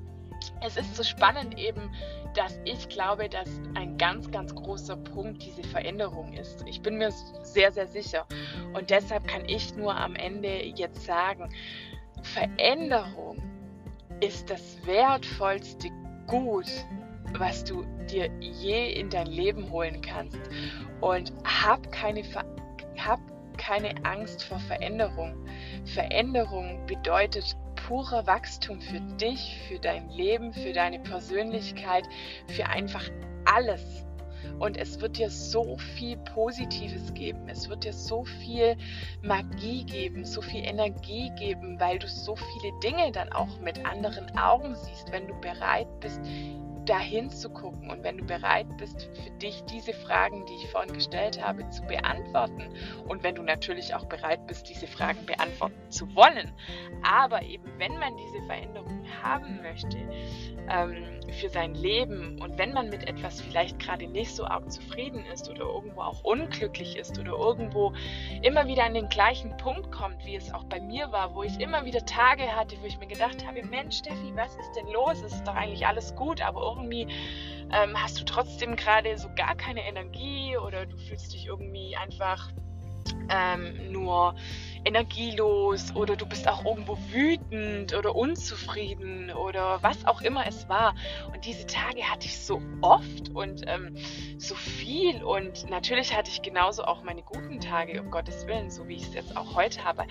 es 0.61 0.77
ist 0.77 0.97
so 0.97 1.03
spannend 1.03 1.59
eben, 1.59 1.91
dass 2.35 2.59
ich 2.65 2.89
glaube, 2.89 3.29
dass 3.29 3.49
ein 3.75 3.99
ganz, 3.99 4.31
ganz 4.31 4.55
großer 4.55 4.97
Punkt 4.97 5.43
diese 5.43 5.63
Veränderung 5.63 6.33
ist. 6.33 6.65
Ich 6.67 6.81
bin 6.81 6.99
mir 6.99 7.11
sehr, 7.43 7.71
sehr 7.73 7.87
sicher. 7.87 8.27
Und 8.73 8.91
deshalb 8.91 9.27
kann 9.29 9.47
ich 9.49 9.75
nur 9.77 9.95
am 9.95 10.15
Ende 10.17 10.65
jetzt 10.65 11.05
sagen, 11.05 11.51
Veränderung 12.23 13.43
ist 14.21 14.49
das 14.49 14.79
wertvollste 14.87 15.91
Gut, 16.27 16.71
was 17.37 17.65
du 17.65 17.85
dir 18.11 18.31
je 18.41 18.93
in 18.93 19.11
dein 19.11 19.27
Leben 19.27 19.71
holen 19.71 20.01
kannst. 20.01 20.39
Und 21.01 21.33
hab 21.45 21.91
keine 21.91 22.23
Veränderung 22.23 22.62
hab 22.99 23.21
keine 23.57 23.95
Angst 24.05 24.45
vor 24.45 24.59
Veränderung. 24.59 25.35
Veränderung 25.85 26.85
bedeutet 26.87 27.57
purer 27.87 28.27
Wachstum 28.27 28.81
für 28.81 29.01
dich, 29.21 29.59
für 29.69 29.79
dein 29.79 30.09
Leben, 30.11 30.53
für 30.53 30.73
deine 30.73 31.01
Persönlichkeit, 31.01 32.05
für 32.49 32.67
einfach 32.67 33.05
alles. 33.45 34.05
Und 34.59 34.77
es 34.77 35.01
wird 35.01 35.19
dir 35.19 35.31
so 35.31 35.77
viel 35.97 36.17
Positives 36.19 37.13
geben. 37.15 37.49
Es 37.49 37.69
wird 37.69 37.85
dir 37.85 37.93
so 37.93 38.25
viel 38.25 38.77
Magie 39.23 39.85
geben, 39.85 40.25
so 40.25 40.41
viel 40.43 40.65
Energie 40.65 41.31
geben, 41.39 41.81
weil 41.81 41.99
du 41.99 42.09
so 42.09 42.37
viele 42.37 42.73
Dinge 42.83 43.11
dann 43.13 43.33
auch 43.33 43.59
mit 43.61 43.85
anderen 43.85 44.37
Augen 44.39 44.75
siehst, 44.75 45.11
wenn 45.11 45.27
du 45.27 45.35
bereit 45.41 45.89
bist, 46.01 46.21
dahin 46.85 47.31
zu 47.31 47.51
gucken 47.51 47.91
und 47.91 48.03
wenn 48.03 48.19
du 48.19 48.25
bereit 48.25 48.67
bist, 48.77 49.09
für 49.23 49.31
dich 49.39 49.63
diese 49.65 49.93
Fragen, 49.93 50.45
die 50.47 50.55
ich 50.55 50.71
vorhin 50.71 50.93
gestellt 50.93 51.43
habe, 51.43 51.69
zu 51.71 51.83
beantworten 51.83 52.69
und 53.09 53.23
wenn 53.23 53.35
du 53.35 53.43
natürlich 53.43 53.95
auch 53.95 54.05
bereit 54.07 54.47
bist, 54.47 54.69
diese 54.69 54.87
Fragen 54.87 55.25
beantworten 55.27 55.91
zu 55.91 56.15
wollen, 56.15 56.53
aber 57.03 57.43
eben 57.43 57.65
wenn 57.79 57.99
man 57.99 58.17
diese 58.17 58.45
Veränderung 58.47 59.05
haben 59.23 59.61
möchte 59.63 59.99
ähm, 60.69 61.21
für 61.33 61.49
sein 61.49 61.75
Leben 61.75 62.41
und 62.41 62.59
wenn 62.59 62.73
man 62.73 62.89
mit 62.89 63.09
etwas 63.09 63.41
vielleicht 63.41 63.79
gerade 63.79 64.07
nicht 64.07 64.35
so 64.35 64.45
arg 64.45 64.71
zufrieden 64.71 65.25
ist 65.33 65.49
oder 65.49 65.63
irgendwo 65.63 66.03
auch 66.03 66.23
unglücklich 66.25 66.97
ist 66.97 67.19
oder 67.19 67.33
irgendwo 67.33 67.93
immer 68.43 68.67
wieder 68.67 68.85
an 68.85 68.95
den 68.95 69.09
gleichen 69.09 69.57
Punkt 69.57 69.91
kommt, 69.93 70.25
wie 70.25 70.37
es 70.37 70.53
auch 70.53 70.65
bei 70.65 70.81
mir 70.81 71.11
war, 71.13 71.35
wo 71.35 71.43
ich 71.43 71.61
immer 71.61 71.85
wieder 71.85 72.05
Tage 72.05 72.45
hatte, 72.55 72.77
wo 72.81 72.87
ich 72.87 72.99
mir 72.99 73.07
gedacht 73.07 73.47
habe, 73.47 73.63
Mensch, 73.65 73.99
Steffi, 73.99 74.33
was 74.35 74.55
ist 74.57 74.73
denn 74.77 74.89
los? 74.89 75.23
Es 75.23 75.33
ist 75.33 75.47
doch 75.47 75.55
eigentlich 75.55 75.87
alles 75.87 76.15
gut, 76.15 76.43
aber 76.43 76.63
irgendwie 76.77 77.07
ähm, 77.73 78.01
hast 78.01 78.21
du 78.21 78.25
trotzdem 78.25 78.77
gerade 78.77 79.17
so 79.19 79.29
gar 79.35 79.55
keine 79.55 79.87
Energie 79.87 80.57
oder 80.57 80.87
du 80.87 80.97
fühlst 80.97 81.33
dich 81.33 81.47
irgendwie 81.47 81.97
einfach 81.97 82.53
ähm, 83.29 83.93
nur 83.93 84.35
energielos 84.85 85.95
oder 85.95 86.17
du 86.17 86.27
bist 86.27 86.49
auch 86.49 86.65
irgendwo 86.65 86.99
wütend 87.11 87.95
oder 87.95 88.15
unzufrieden 88.15 89.31
oder 89.31 89.83
was 89.83 90.05
auch 90.07 90.23
immer 90.23 90.47
es 90.47 90.69
war. 90.69 90.95
Und 91.33 91.45
diese 91.47 91.67
Tage 91.67 92.03
hatte 92.03 92.27
ich 92.27 92.39
so 92.39 92.61
oft 92.81 93.31
und 93.35 93.63
ähm, 93.67 93.97
so 94.39 94.55
viel 94.55 95.23
und 95.23 95.71
natürlich 95.71 96.17
hatte 96.17 96.31
ich 96.31 96.43
genauso 96.43 96.85
auch 96.85 97.03
meine 97.05 97.23
guten 97.23 97.61
Tage, 97.61 98.01
um 98.01 98.11
Gottes 98.11 98.47
Willen, 98.47 98.71
so 98.71 98.89
wie 98.89 98.97
ich 98.97 99.05
es 99.05 99.15
jetzt 99.15 99.37
auch 99.37 99.55
heute 99.55 99.85
habe. 99.85 100.05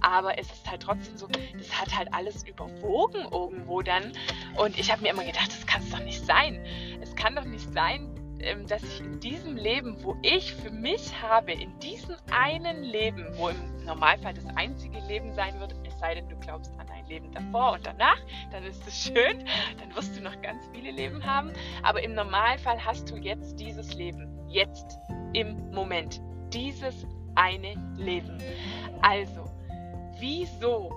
Aber 0.00 0.38
es 0.38 0.50
ist 0.52 0.70
halt 0.70 0.82
trotzdem 0.82 1.16
so, 1.16 1.26
das 1.56 1.80
hat 1.80 1.96
halt 1.96 2.12
alles 2.12 2.44
überwogen 2.44 3.26
irgendwo 3.32 3.82
dann. 3.82 4.12
Und 4.56 4.78
ich 4.78 4.92
habe 4.92 5.02
mir 5.02 5.10
immer 5.10 5.24
gedacht, 5.24 5.48
das 5.48 5.66
kann 5.66 5.82
es 5.82 5.90
doch 5.90 6.00
nicht 6.00 6.24
sein. 6.24 6.64
Es 7.00 7.16
kann 7.16 7.34
doch 7.34 7.44
nicht 7.44 7.72
sein, 7.72 8.17
dass 8.66 8.82
ich 8.82 9.00
in 9.00 9.20
diesem 9.20 9.56
Leben, 9.56 9.96
wo 10.02 10.16
ich 10.22 10.54
für 10.54 10.70
mich 10.70 11.20
habe, 11.22 11.52
in 11.52 11.76
diesem 11.80 12.16
einen 12.30 12.82
Leben, 12.82 13.26
wo 13.36 13.48
im 13.48 13.84
Normalfall 13.84 14.34
das 14.34 14.46
einzige 14.56 14.98
Leben 15.00 15.32
sein 15.32 15.58
wird, 15.60 15.74
es 15.86 15.98
sei 15.98 16.14
denn, 16.14 16.28
du 16.28 16.36
glaubst 16.36 16.72
an 16.78 16.88
ein 16.90 17.06
Leben 17.06 17.32
davor 17.32 17.72
und 17.72 17.86
danach, 17.86 18.18
dann 18.52 18.64
ist 18.64 18.86
es 18.86 19.04
schön, 19.04 19.44
dann 19.78 19.94
wirst 19.96 20.16
du 20.16 20.22
noch 20.22 20.40
ganz 20.42 20.68
viele 20.72 20.90
Leben 20.90 21.24
haben. 21.24 21.52
Aber 21.82 22.02
im 22.02 22.14
Normalfall 22.14 22.84
hast 22.84 23.10
du 23.10 23.16
jetzt 23.16 23.58
dieses 23.58 23.94
Leben, 23.94 24.28
jetzt 24.48 24.98
im 25.32 25.70
Moment, 25.72 26.20
dieses 26.52 27.06
eine 27.34 27.74
Leben. 27.96 28.38
Also, 29.02 29.44
wieso 30.18 30.92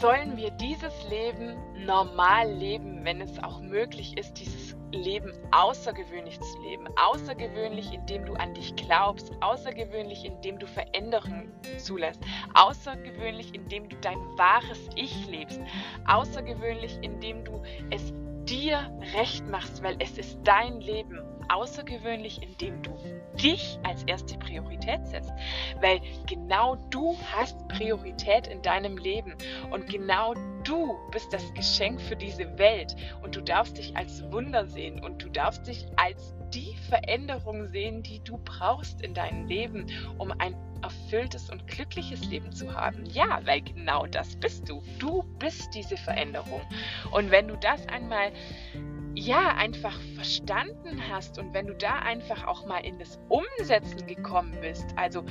sollen 0.00 0.36
wir 0.36 0.50
dieses 0.52 0.92
Leben 1.08 1.56
normal 1.84 2.50
leben, 2.52 3.04
wenn 3.04 3.20
es 3.20 3.42
auch 3.42 3.60
möglich 3.60 4.16
ist, 4.18 4.34
dieses 4.34 4.73
Leben 4.94 5.32
außergewöhnlich 5.50 6.40
zu 6.40 6.62
leben. 6.62 6.86
Außergewöhnlich, 6.96 7.92
indem 7.92 8.24
du 8.24 8.34
an 8.34 8.54
dich 8.54 8.74
glaubst. 8.76 9.32
Außergewöhnlich, 9.40 10.24
indem 10.24 10.58
du 10.58 10.66
Veränderungen 10.66 11.52
zulässt. 11.78 12.20
Außergewöhnlich, 12.54 13.54
indem 13.54 13.88
du 13.88 13.96
dein 13.96 14.18
wahres 14.36 14.88
Ich 14.96 15.26
lebst. 15.26 15.60
Außergewöhnlich, 16.06 16.98
indem 17.02 17.44
du 17.44 17.62
es 17.90 18.12
dir 18.44 18.90
recht 19.14 19.48
machst, 19.48 19.82
weil 19.82 19.96
es 20.00 20.18
ist 20.18 20.38
dein 20.44 20.80
Leben. 20.80 21.20
Außergewöhnlich, 21.48 22.42
indem 22.42 22.82
du 22.82 22.96
dich 23.42 23.78
als 23.82 24.04
erste 24.04 24.38
Priorität 24.38 25.06
setzt, 25.06 25.32
weil 25.80 26.00
genau 26.26 26.76
du 26.90 27.16
hast 27.32 27.68
Priorität 27.68 28.46
in 28.46 28.62
deinem 28.62 28.96
Leben. 28.96 29.34
Und 29.70 29.86
genau 29.88 30.34
Du 30.64 30.98
bist 31.10 31.30
das 31.30 31.52
Geschenk 31.52 32.00
für 32.00 32.16
diese 32.16 32.58
Welt. 32.58 32.96
Und 33.22 33.36
du 33.36 33.42
darfst 33.42 33.76
dich 33.76 33.94
als 33.96 34.22
Wunder 34.32 34.66
sehen. 34.66 35.04
Und 35.04 35.22
du 35.22 35.28
darfst 35.28 35.66
dich 35.66 35.86
als 35.96 36.34
die 36.54 36.74
Veränderung 36.88 37.66
sehen, 37.66 38.02
die 38.02 38.20
du 38.24 38.38
brauchst 38.38 39.02
in 39.02 39.12
deinem 39.12 39.46
Leben, 39.46 39.86
um 40.16 40.32
ein 40.38 40.56
erfülltes 41.14 41.48
und 41.50 41.66
glückliches 41.66 42.24
Leben 42.26 42.50
zu 42.52 42.74
haben. 42.74 43.04
Ja, 43.06 43.40
weil 43.44 43.62
genau 43.62 44.06
das 44.06 44.36
bist 44.36 44.68
du. 44.68 44.82
Du 44.98 45.22
bist 45.38 45.74
diese 45.74 45.96
Veränderung. 45.96 46.60
Und 47.12 47.30
wenn 47.30 47.48
du 47.48 47.56
das 47.56 47.86
einmal 47.88 48.32
ja, 49.16 49.54
einfach 49.54 49.96
verstanden 50.16 51.00
hast 51.08 51.38
und 51.38 51.54
wenn 51.54 51.68
du 51.68 51.74
da 51.74 52.00
einfach 52.00 52.48
auch 52.48 52.66
mal 52.66 52.84
in 52.84 52.98
das 52.98 53.20
Umsetzen 53.28 54.08
gekommen 54.08 54.58
bist, 54.60 54.86
also 54.96 55.24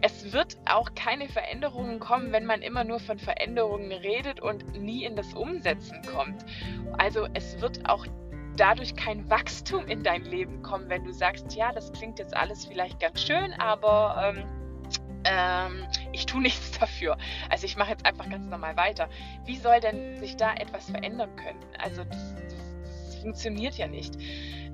es 0.00 0.32
wird 0.32 0.58
auch 0.68 0.92
keine 0.96 1.28
Veränderungen 1.28 2.00
kommen, 2.00 2.32
wenn 2.32 2.44
man 2.44 2.62
immer 2.62 2.82
nur 2.82 2.98
von 2.98 3.20
Veränderungen 3.20 3.92
redet 3.92 4.40
und 4.40 4.76
nie 4.76 5.04
in 5.04 5.14
das 5.14 5.34
Umsetzen 5.34 6.02
kommt. 6.02 6.44
Also 6.98 7.28
es 7.34 7.60
wird 7.60 7.88
auch 7.88 8.06
dadurch 8.56 8.96
kein 8.96 9.30
Wachstum 9.30 9.86
in 9.86 10.02
dein 10.02 10.24
Leben 10.24 10.60
kommen, 10.62 10.88
wenn 10.88 11.04
du 11.04 11.12
sagst, 11.12 11.54
ja, 11.54 11.70
das 11.70 11.92
klingt 11.92 12.18
jetzt 12.18 12.36
alles 12.36 12.66
vielleicht 12.66 12.98
ganz 12.98 13.22
schön, 13.22 13.52
aber 13.52 14.34
ähm, 14.34 14.61
ähm, 15.24 15.86
ich 16.12 16.26
tue 16.26 16.40
nichts 16.42 16.78
dafür. 16.78 17.16
Also 17.50 17.66
ich 17.66 17.76
mache 17.76 17.90
jetzt 17.90 18.06
einfach 18.06 18.28
ganz 18.28 18.48
normal 18.48 18.76
weiter. 18.76 19.08
Wie 19.44 19.56
soll 19.56 19.80
denn 19.80 20.18
sich 20.18 20.36
da 20.36 20.54
etwas 20.54 20.90
verändern 20.90 21.34
können? 21.36 21.60
Also 21.78 22.04
das, 22.04 22.34
das, 22.34 22.54
das 23.06 23.14
funktioniert 23.16 23.74
ja 23.76 23.86
nicht. 23.86 24.14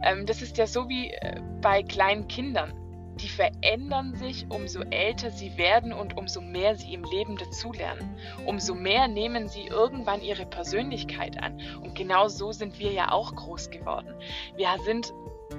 Ähm, 0.02 0.26
das 0.26 0.42
ist 0.42 0.56
ja 0.58 0.66
so 0.66 0.88
wie 0.88 1.10
äh, 1.10 1.40
bei 1.60 1.82
kleinen 1.82 2.28
Kindern. 2.28 2.72
Die 3.20 3.28
verändern 3.28 4.14
sich, 4.14 4.46
umso 4.48 4.82
älter 4.82 5.32
sie 5.32 5.56
werden 5.56 5.92
und 5.92 6.16
umso 6.16 6.40
mehr 6.40 6.76
sie 6.76 6.94
im 6.94 7.02
Leben 7.02 7.36
dazulernen. 7.36 8.16
Umso 8.46 8.76
mehr 8.76 9.08
nehmen 9.08 9.48
sie 9.48 9.66
irgendwann 9.66 10.22
ihre 10.22 10.46
Persönlichkeit 10.46 11.42
an. 11.42 11.60
Und 11.82 11.96
genau 11.96 12.28
so 12.28 12.52
sind 12.52 12.78
wir 12.78 12.92
ja 12.92 13.10
auch 13.10 13.34
groß 13.34 13.70
geworden. 13.70 14.14
Wir 14.54 14.68
sind 14.84 15.12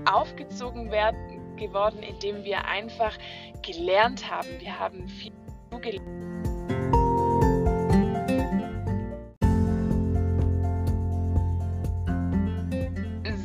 aufgezogen 0.10 0.89
werden, 0.89 1.38
geworden, 1.59 2.01
indem 2.01 2.43
wir 2.43 2.65
einfach 2.65 3.17
gelernt 3.61 4.29
haben. 4.29 4.49
Wir 4.59 4.79
haben 4.79 5.07
viel 5.07 5.31
gelernt. 5.81 6.29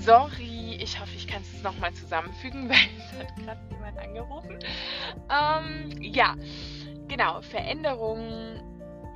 Sorry, 0.03 0.77
ich 0.81 1.01
hoffe, 1.01 1.15
ich 1.17 1.27
kann 1.27 1.43
es 1.43 1.63
nochmal 1.63 1.93
zusammenfügen, 1.95 2.69
weil 2.69 2.77
es 2.99 3.19
hat 3.19 3.37
gerade 3.37 3.61
jemand 3.71 3.99
angerufen. 3.99 4.59
Ähm, 5.31 6.03
ja, 6.03 6.35
genau, 7.09 7.41
Veränderungen 7.41 8.61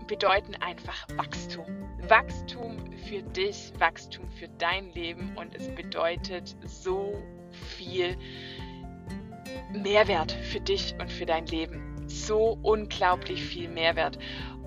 bedeuten 0.07 0.55
einfach 0.57 1.07
Wachstum. 1.17 1.67
Wachstum 2.09 2.91
für 3.07 3.23
dich, 3.23 3.73
Wachstum 3.79 4.29
für 4.31 4.49
dein 4.59 4.91
Leben 4.95 5.37
und 5.37 5.55
es 5.55 5.69
bedeutet 5.75 6.57
so 6.65 7.13
viel 7.77 8.17
Mehrwert 9.73 10.33
für 10.33 10.61
dich 10.61 10.95
und 11.01 11.11
für 11.11 11.27
dein 11.27 11.47
Leben. 11.47 12.09
So 12.09 12.59
unglaublich 12.63 13.43
viel 13.43 13.69
Mehrwert. 13.69 14.19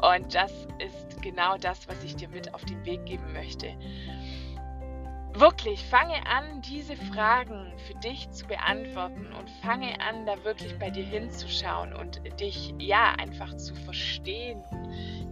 Und 0.01 0.33
das 0.33 0.51
ist 0.79 1.21
genau 1.21 1.57
das, 1.57 1.87
was 1.87 2.03
ich 2.03 2.15
dir 2.15 2.29
mit 2.29 2.53
auf 2.53 2.65
den 2.65 2.83
Weg 2.85 3.05
geben 3.05 3.33
möchte. 3.33 3.75
Wirklich, 5.33 5.81
fange 5.85 6.25
an, 6.27 6.61
diese 6.61 6.97
Fragen 6.97 7.71
für 7.87 7.93
dich 7.99 8.29
zu 8.31 8.45
beantworten 8.47 9.27
und 9.39 9.49
fange 9.61 9.99
an, 10.01 10.25
da 10.25 10.43
wirklich 10.43 10.77
bei 10.77 10.89
dir 10.89 11.05
hinzuschauen 11.05 11.93
und 11.93 12.21
dich 12.39 12.73
ja 12.79 13.13
einfach 13.17 13.55
zu 13.55 13.73
verstehen, 13.73 14.61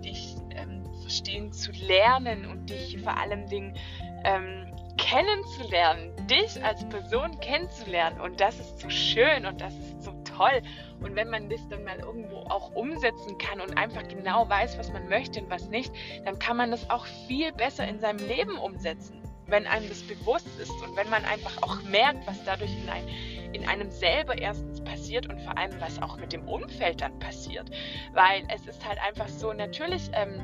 dich 0.02 0.36
ähm, 0.52 0.86
verstehen 1.02 1.52
zu 1.52 1.72
lernen 1.74 2.46
und 2.46 2.70
dich 2.70 2.98
vor 3.02 3.18
allem 3.18 3.46
Dingen 3.48 3.76
ähm, 4.24 4.69
kennenzulernen, 5.10 6.12
dich 6.28 6.64
als 6.64 6.88
Person 6.90 7.40
kennenzulernen. 7.40 8.22
Und 8.22 8.40
das 8.40 8.60
ist 8.60 8.80
so 8.80 8.90
schön 8.90 9.46
und 9.46 9.60
das 9.60 9.74
ist 9.74 10.04
so 10.04 10.12
toll. 10.24 10.62
Und 11.02 11.16
wenn 11.16 11.30
man 11.30 11.50
das 11.50 11.68
dann 11.70 11.84
mal 11.84 11.98
irgendwo 12.00 12.38
auch 12.50 12.76
umsetzen 12.76 13.38
kann 13.40 13.60
und 13.60 13.76
einfach 13.78 14.08
genau 14.08 14.48
weiß, 14.48 14.78
was 14.78 14.92
man 14.92 15.10
möchte 15.10 15.42
und 15.42 15.50
was 15.50 15.68
nicht, 15.70 15.92
dann 16.26 16.38
kann 16.38 16.58
man 16.58 16.70
das 16.72 16.90
auch 16.90 17.06
viel 17.28 17.52
besser 17.54 17.88
in 17.88 18.00
seinem 18.00 18.26
Leben 18.28 18.58
umsetzen, 18.58 19.22
wenn 19.48 19.66
einem 19.66 19.90
das 19.90 20.04
bewusst 20.04 20.48
ist 20.60 20.70
und 20.70 20.96
wenn 20.96 21.10
man 21.10 21.26
einfach 21.26 21.58
auch 21.64 21.82
merkt, 21.84 22.28
was 22.28 22.44
dadurch 22.44 22.72
in, 22.84 22.90
ein, 22.90 23.08
in 23.54 23.68
einem 23.68 23.90
selber 23.90 24.38
erstens 24.38 24.84
passiert 24.84 25.28
und 25.28 25.42
vor 25.42 25.58
allem, 25.58 25.74
was 25.80 26.00
auch 26.04 26.18
mit 26.18 26.34
dem 26.34 26.48
Umfeld 26.48 27.02
dann 27.02 27.18
passiert. 27.18 27.68
Weil 28.14 28.44
es 28.54 28.68
ist 28.68 28.88
halt 28.88 29.00
einfach 29.02 29.28
so, 29.28 29.54
natürlich 29.54 30.12
ähm, 30.14 30.40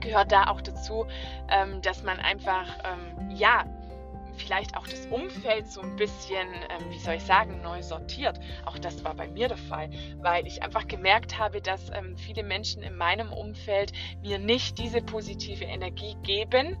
gehört 0.00 0.32
da 0.32 0.48
auch 0.48 0.60
dazu, 0.60 1.06
ähm, 1.48 1.80
dass 1.82 2.02
man 2.02 2.18
einfach, 2.18 2.66
ähm, 2.84 3.30
ja, 3.30 3.64
vielleicht 4.36 4.76
auch 4.76 4.86
das 4.86 5.06
Umfeld 5.06 5.68
so 5.68 5.80
ein 5.80 5.96
bisschen, 5.96 6.48
ähm, 6.48 6.90
wie 6.90 6.98
soll 6.98 7.14
ich 7.14 7.22
sagen, 7.22 7.60
neu 7.62 7.82
sortiert. 7.82 8.38
Auch 8.64 8.78
das 8.78 9.04
war 9.04 9.14
bei 9.14 9.28
mir 9.28 9.48
der 9.48 9.56
Fall, 9.56 9.90
weil 10.18 10.46
ich 10.46 10.62
einfach 10.62 10.86
gemerkt 10.86 11.38
habe, 11.38 11.60
dass 11.60 11.90
ähm, 11.90 12.16
viele 12.16 12.42
Menschen 12.42 12.82
in 12.82 12.96
meinem 12.96 13.32
Umfeld 13.32 13.92
mir 14.22 14.38
nicht 14.38 14.78
diese 14.78 15.02
positive 15.02 15.64
Energie 15.64 16.16
geben, 16.22 16.76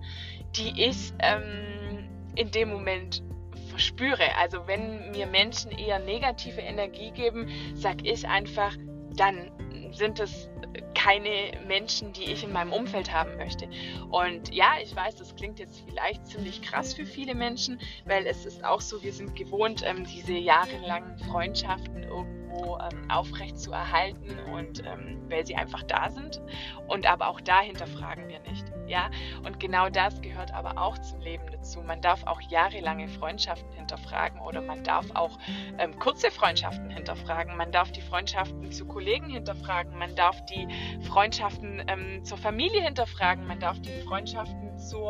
die 0.56 0.84
ich 0.84 1.12
ähm, 1.18 2.08
in 2.34 2.50
dem 2.50 2.70
Moment 2.70 3.22
verspüre. 3.68 4.36
Also 4.38 4.66
wenn 4.66 5.10
mir 5.10 5.26
Menschen 5.26 5.70
eher 5.70 5.98
negative 5.98 6.60
Energie 6.60 7.10
geben, 7.10 7.48
sag 7.74 8.04
ich 8.06 8.26
einfach, 8.28 8.76
dann 9.16 9.50
sind 9.92 10.20
es 10.20 10.48
keine 10.94 11.52
Menschen, 11.66 12.12
die 12.12 12.24
ich 12.24 12.44
in 12.44 12.52
meinem 12.52 12.72
Umfeld 12.72 13.12
haben 13.12 13.36
möchte. 13.36 13.68
Und 14.10 14.54
ja, 14.54 14.74
ich 14.82 14.94
weiß, 14.94 15.16
das 15.16 15.34
klingt 15.34 15.58
jetzt 15.58 15.82
vielleicht 15.86 16.26
ziemlich 16.26 16.62
krass 16.62 16.94
für 16.94 17.06
viele 17.06 17.34
Menschen, 17.34 17.80
weil 18.04 18.26
es 18.26 18.46
ist 18.46 18.64
auch 18.64 18.80
so, 18.80 19.02
wir 19.02 19.12
sind 19.12 19.34
gewohnt, 19.34 19.82
ähm, 19.84 20.04
diese 20.04 20.32
jahrelangen 20.32 21.18
Freundschaften 21.18 22.04
irgendwo 22.52 22.78
ähm, 22.78 23.10
aufrecht 23.10 23.58
zu 23.58 23.72
erhalten 23.72 24.38
und 24.52 24.80
ähm, 24.80 25.22
weil 25.28 25.46
sie 25.46 25.56
einfach 25.56 25.82
da 25.82 26.10
sind. 26.10 26.40
Und 26.86 27.06
aber 27.06 27.28
auch 27.28 27.40
da 27.40 27.60
hinterfragen 27.60 28.28
wir 28.28 28.40
nicht. 28.40 28.66
Ja, 28.86 29.10
und 29.44 29.60
genau 29.60 29.88
das 29.88 30.20
gehört 30.20 30.52
aber 30.52 30.80
auch 30.80 30.98
zum 30.98 31.20
Leben 31.20 31.44
dazu. 31.50 31.80
Man 31.82 32.00
darf 32.00 32.24
auch 32.26 32.40
jahrelange 32.42 33.08
Freundschaften 33.08 33.72
hinterfragen 33.72 34.40
oder 34.40 34.60
man 34.60 34.84
darf 34.84 35.06
auch 35.14 35.38
ähm, 35.78 35.98
kurze 35.98 36.30
Freundschaften 36.30 36.90
hinterfragen. 36.90 37.56
Man 37.56 37.72
darf 37.72 37.92
die 37.92 38.02
Freundschaften 38.02 38.70
zu 38.72 38.84
Kollegen 38.86 39.30
hinterfragen. 39.30 39.96
Man 39.96 40.14
darf 40.14 40.44
die 40.46 40.68
Freundschaften 41.08 41.82
ähm, 41.88 42.24
zur 42.24 42.38
Familie 42.38 42.82
hinterfragen. 42.82 43.46
Man 43.46 43.60
darf 43.60 43.80
die 43.80 44.02
Freundschaften 44.02 44.78
zu 44.78 45.08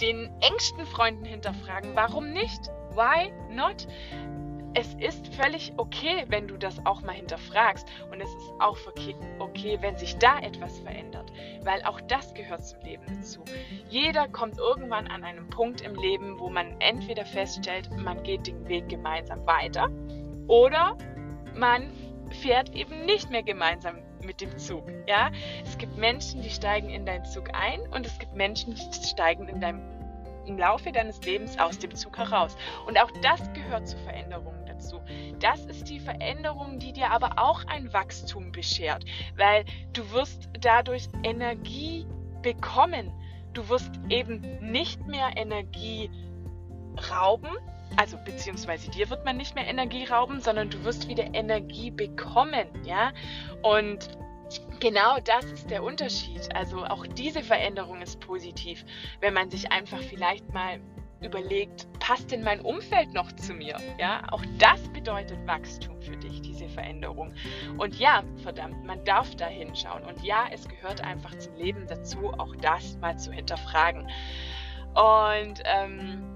den 0.00 0.30
engsten 0.40 0.86
Freunden 0.86 1.24
hinterfragen. 1.24 1.94
Warum 1.94 2.30
nicht? 2.32 2.70
Why 2.94 3.32
not? 3.50 3.86
Es 4.74 4.94
ist 4.94 5.34
völlig 5.34 5.72
okay, 5.76 6.24
wenn 6.28 6.48
du 6.48 6.56
das 6.56 6.84
auch 6.84 7.00
mal 7.02 7.14
hinterfragst. 7.14 7.86
Und 8.10 8.20
es 8.20 8.28
ist 8.28 8.52
auch 8.58 8.76
okay, 9.38 9.78
wenn 9.80 9.96
sich 9.96 10.16
da 10.18 10.40
etwas 10.40 10.80
verändert. 10.80 11.32
Weil 11.62 11.82
auch 11.84 12.00
das 12.02 12.34
gehört 12.34 12.66
zum 12.66 12.80
Leben 12.80 13.04
dazu. 13.06 13.44
Jeder 13.88 14.28
kommt 14.28 14.58
irgendwann 14.58 15.06
an 15.06 15.22
einem 15.22 15.48
Punkt 15.48 15.80
im 15.80 15.94
Leben, 15.94 16.38
wo 16.38 16.50
man 16.50 16.80
entweder 16.80 17.24
feststellt, 17.24 17.88
man 17.96 18.22
geht 18.22 18.46
den 18.46 18.68
Weg 18.68 18.88
gemeinsam 18.88 19.46
weiter 19.46 19.88
oder 20.48 20.96
man 21.54 21.92
fährt 22.42 22.74
eben 22.74 23.04
nicht 23.04 23.30
mehr 23.30 23.42
gemeinsam 23.42 23.98
mit 24.24 24.40
dem 24.40 24.56
Zug. 24.58 24.84
Ja? 25.06 25.30
Es 25.64 25.78
gibt 25.78 25.96
Menschen, 25.96 26.42
die 26.42 26.50
steigen 26.50 26.90
in 26.90 27.06
deinen 27.06 27.24
Zug 27.24 27.50
ein 27.54 27.80
und 27.92 28.06
es 28.06 28.18
gibt 28.18 28.34
Menschen, 28.34 28.74
die 28.74 29.06
steigen 29.06 29.48
in 29.48 29.60
deinem 29.60 29.93
im 30.46 30.58
Laufe 30.58 30.92
deines 30.92 31.22
Lebens 31.24 31.58
aus 31.58 31.78
dem 31.78 31.94
Zug 31.94 32.16
heraus. 32.18 32.56
Und 32.86 32.98
auch 33.00 33.10
das 33.22 33.40
gehört 33.52 33.88
zur 33.88 34.00
Veränderung 34.00 34.54
dazu. 34.66 35.00
Das 35.40 35.64
ist 35.66 35.88
die 35.88 36.00
Veränderung, 36.00 36.78
die 36.78 36.92
dir 36.92 37.10
aber 37.10 37.38
auch 37.38 37.64
ein 37.66 37.92
Wachstum 37.92 38.52
beschert, 38.52 39.04
weil 39.36 39.64
du 39.92 40.10
wirst 40.12 40.48
dadurch 40.60 41.08
Energie 41.22 42.06
bekommen. 42.42 43.12
Du 43.52 43.68
wirst 43.68 43.90
eben 44.08 44.40
nicht 44.60 45.06
mehr 45.06 45.36
Energie 45.36 46.10
rauben, 47.10 47.50
also 47.96 48.16
beziehungsweise 48.24 48.90
dir 48.90 49.08
wird 49.10 49.24
man 49.24 49.36
nicht 49.36 49.54
mehr 49.54 49.66
Energie 49.66 50.04
rauben, 50.04 50.40
sondern 50.40 50.70
du 50.70 50.82
wirst 50.84 51.08
wieder 51.08 51.34
Energie 51.34 51.90
bekommen, 51.90 52.66
ja. 52.84 53.12
Und 53.62 54.08
Genau 54.84 55.16
das 55.24 55.46
ist 55.46 55.70
der 55.70 55.82
Unterschied. 55.82 56.54
Also 56.54 56.84
auch 56.84 57.06
diese 57.06 57.42
Veränderung 57.42 58.02
ist 58.02 58.20
positiv, 58.20 58.84
wenn 59.22 59.32
man 59.32 59.48
sich 59.48 59.72
einfach 59.72 59.98
vielleicht 60.02 60.52
mal 60.52 60.78
überlegt, 61.22 61.86
passt 62.00 62.30
denn 62.30 62.42
mein 62.42 62.60
Umfeld 62.60 63.14
noch 63.14 63.32
zu 63.32 63.54
mir? 63.54 63.78
Ja, 63.98 64.24
auch 64.30 64.44
das 64.58 64.86
bedeutet 64.92 65.38
Wachstum 65.46 65.98
für 66.02 66.18
dich, 66.18 66.42
diese 66.42 66.68
Veränderung. 66.68 67.32
Und 67.78 67.98
ja, 67.98 68.24
verdammt, 68.42 68.84
man 68.84 69.02
darf 69.06 69.34
da 69.36 69.46
hinschauen. 69.46 70.04
Und 70.04 70.22
ja, 70.22 70.48
es 70.52 70.68
gehört 70.68 71.00
einfach 71.00 71.34
zum 71.38 71.54
Leben 71.54 71.86
dazu, 71.86 72.34
auch 72.34 72.54
das 72.56 72.98
mal 72.98 73.18
zu 73.18 73.32
hinterfragen. 73.32 74.02
Und 74.94 75.62
ähm, 75.64 76.33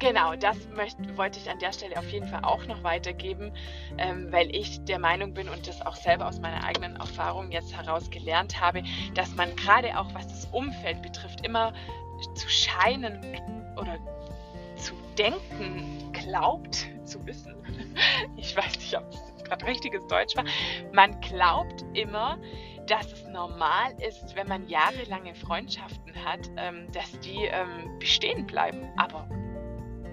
genau, 0.00 0.34
das 0.34 0.56
möchte, 0.74 1.16
wollte 1.16 1.38
ich 1.38 1.48
an 1.48 1.58
der 1.60 1.72
Stelle 1.72 1.96
auf 1.96 2.08
jeden 2.10 2.26
Fall 2.26 2.42
auch 2.42 2.66
noch 2.66 2.82
weitergeben, 2.82 3.52
ähm, 3.98 4.32
weil 4.32 4.54
ich 4.54 4.84
der 4.84 4.98
Meinung 4.98 5.34
bin 5.34 5.48
und 5.48 5.68
das 5.68 5.80
auch 5.86 5.94
selber 5.94 6.26
aus 6.26 6.40
meiner 6.40 6.64
eigenen 6.64 6.96
Erfahrung 6.96 7.52
jetzt 7.52 7.76
heraus 7.76 8.10
gelernt 8.10 8.60
habe, 8.60 8.82
dass 9.14 9.34
man 9.36 9.54
gerade 9.54 9.96
auch 9.98 10.12
was 10.14 10.26
das 10.26 10.46
Umfeld 10.46 11.02
betrifft, 11.02 11.46
immer 11.46 11.72
zu 12.34 12.48
scheinen 12.48 13.18
oder 13.76 13.98
zu 14.76 14.94
denken 15.16 16.12
glaubt 16.12 16.88
zu 17.04 17.24
wissen. 17.26 17.54
Ich 18.36 18.56
weiß 18.56 18.76
nicht, 18.78 18.96
ob 18.96 19.10
das 19.10 19.44
gerade 19.44 19.66
richtiges 19.66 20.06
Deutsch 20.06 20.36
war. 20.36 20.44
Man 20.92 21.20
glaubt 21.20 21.84
immer, 21.94 22.38
dass 22.86 23.12
es 23.12 23.26
normal 23.28 23.92
ist, 24.06 24.34
wenn 24.34 24.48
man 24.48 24.66
jahrelange 24.68 25.34
Freundschaften 25.34 26.14
hat, 26.24 26.50
ähm, 26.56 26.90
dass 26.92 27.18
die 27.20 27.44
ähm, 27.44 27.98
bestehen 27.98 28.46
bleiben. 28.46 28.88
Aber 28.96 29.28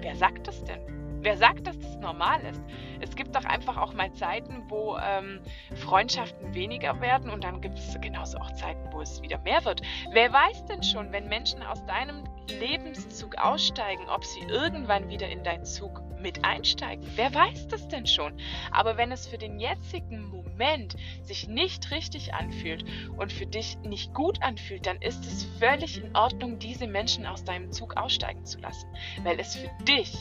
wer 0.01 0.15
sagt 0.15 0.47
das 0.47 0.63
denn? 0.63 0.79
Wer 1.21 1.35
sagt, 1.35 1.67
dass 1.67 1.77
das 1.79 1.97
normal 1.97 2.39
ist? 2.45 2.61
Es 3.01 3.15
gibt 3.15 3.35
doch 3.35 3.43
einfach 3.43 3.77
auch 3.77 3.93
mal 3.93 4.13
Zeiten, 4.13 4.63
wo 4.69 4.97
ähm, 4.97 5.41
Freundschaften 5.75 6.53
weniger 6.53 7.01
werden 7.01 7.29
und 7.31 7.43
dann 7.43 7.59
gibt 7.59 7.79
es 7.79 7.99
genauso 7.99 8.37
auch 8.37 8.51
Zeiten, 8.51 8.91
wo 8.91 9.01
es 9.01 9.21
wieder 9.21 9.39
mehr 9.39 9.65
wird. 9.65 9.81
Wer 10.11 10.31
weiß 10.31 10.65
denn 10.65 10.83
schon, 10.83 11.11
wenn 11.11 11.27
Menschen 11.27 11.63
aus 11.63 11.83
deinem 11.85 12.23
Lebenszug 12.47 13.35
aussteigen, 13.37 14.07
ob 14.09 14.23
sie 14.23 14.41
irgendwann 14.41 15.09
wieder 15.09 15.27
in 15.27 15.43
deinen 15.43 15.65
Zug 15.65 16.01
mit 16.21 16.43
einsteigen? 16.43 17.07
Wer 17.15 17.33
weiß 17.33 17.67
das 17.67 17.87
denn 17.87 18.05
schon? 18.05 18.33
Aber 18.71 18.97
wenn 18.97 19.11
es 19.11 19.27
für 19.27 19.37
den 19.37 19.59
jetzigen 19.59 20.29
Moment 20.29 20.95
sich 21.21 21.47
nicht 21.47 21.91
richtig 21.91 22.33
anfühlt 22.33 22.83
und 23.17 23.31
für 23.31 23.45
dich 23.45 23.77
nicht 23.79 24.13
gut 24.13 24.41
anfühlt, 24.41 24.85
dann 24.85 25.01
ist 25.01 25.25
es 25.25 25.45
völlig 25.59 26.03
in 26.03 26.15
Ordnung, 26.15 26.59
diese 26.59 26.87
Menschen 26.87 27.25
aus 27.25 27.43
deinem 27.43 27.71
Zug 27.71 27.97
aussteigen 27.97 28.45
zu 28.45 28.59
lassen, 28.59 28.87
weil 29.23 29.39
es 29.39 29.55
für 29.55 29.69
dich 29.83 30.13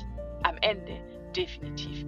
am 0.43 0.57
Ende 0.61 1.01
definitiv 1.37 2.05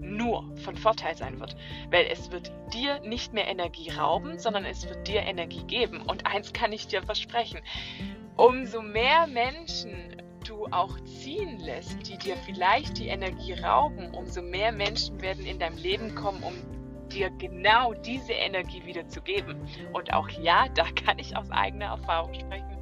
nur 0.00 0.56
von 0.56 0.76
Vorteil 0.76 1.16
sein 1.16 1.38
wird, 1.38 1.56
weil 1.90 2.06
es 2.06 2.30
wird 2.30 2.50
dir 2.72 3.00
nicht 3.00 3.32
mehr 3.32 3.46
Energie 3.46 3.90
rauben, 3.90 4.38
sondern 4.38 4.64
es 4.64 4.88
wird 4.88 5.06
dir 5.06 5.20
Energie 5.20 5.64
geben. 5.64 6.02
Und 6.02 6.26
eins 6.26 6.52
kann 6.52 6.72
ich 6.72 6.86
dir 6.86 7.02
versprechen, 7.02 7.60
umso 8.36 8.82
mehr 8.82 9.26
Menschen 9.26 10.22
du 10.48 10.66
auch 10.70 10.98
ziehen 11.04 11.58
lässt, 11.60 12.08
die 12.08 12.16
dir 12.16 12.36
vielleicht 12.36 12.98
die 12.98 13.08
Energie 13.08 13.52
rauben, 13.52 14.14
umso 14.14 14.42
mehr 14.42 14.72
Menschen 14.72 15.20
werden 15.20 15.44
in 15.44 15.58
dein 15.58 15.76
Leben 15.76 16.14
kommen, 16.14 16.42
um 16.42 16.54
dir 17.08 17.30
genau 17.30 17.94
diese 17.94 18.32
Energie 18.32 18.84
wieder 18.84 19.06
zu 19.08 19.20
geben. 19.20 19.68
Und 19.92 20.12
auch 20.12 20.28
ja, 20.28 20.68
da 20.74 20.84
kann 21.04 21.18
ich 21.18 21.36
aus 21.36 21.50
eigener 21.50 21.86
Erfahrung 21.86 22.34
sprechen. 22.34 22.78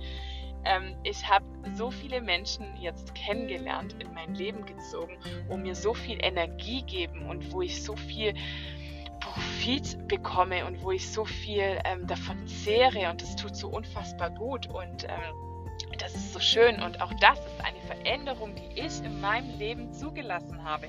Ähm, 0.64 0.96
ich 1.02 1.28
habe 1.28 1.44
so 1.74 1.90
viele 1.90 2.20
Menschen 2.20 2.66
jetzt 2.80 3.14
kennengelernt, 3.14 3.96
in 4.00 4.12
mein 4.14 4.34
Leben 4.34 4.64
gezogen, 4.66 5.16
wo 5.48 5.56
mir 5.56 5.74
so 5.74 5.94
viel 5.94 6.18
Energie 6.20 6.82
geben 6.82 7.28
und 7.28 7.52
wo 7.52 7.62
ich 7.62 7.82
so 7.82 7.96
viel 7.96 8.34
Profit 9.20 10.06
bekomme 10.08 10.66
und 10.66 10.82
wo 10.82 10.92
ich 10.92 11.10
so 11.10 11.24
viel 11.24 11.78
ähm, 11.84 12.06
davon 12.06 12.46
zehre 12.46 13.10
und 13.10 13.22
das 13.22 13.34
tut 13.36 13.56
so 13.56 13.68
unfassbar 13.68 14.30
gut 14.30 14.68
und 14.68 15.04
ähm, 15.04 15.45
ist 16.16 16.32
so 16.32 16.40
schön 16.40 16.82
und 16.82 17.00
auch 17.00 17.12
das 17.20 17.38
ist 17.38 17.64
eine 17.64 17.80
Veränderung, 17.86 18.54
die 18.54 18.80
ich 18.80 19.02
in 19.04 19.20
meinem 19.20 19.58
Leben 19.58 19.92
zugelassen 19.92 20.64
habe. 20.64 20.88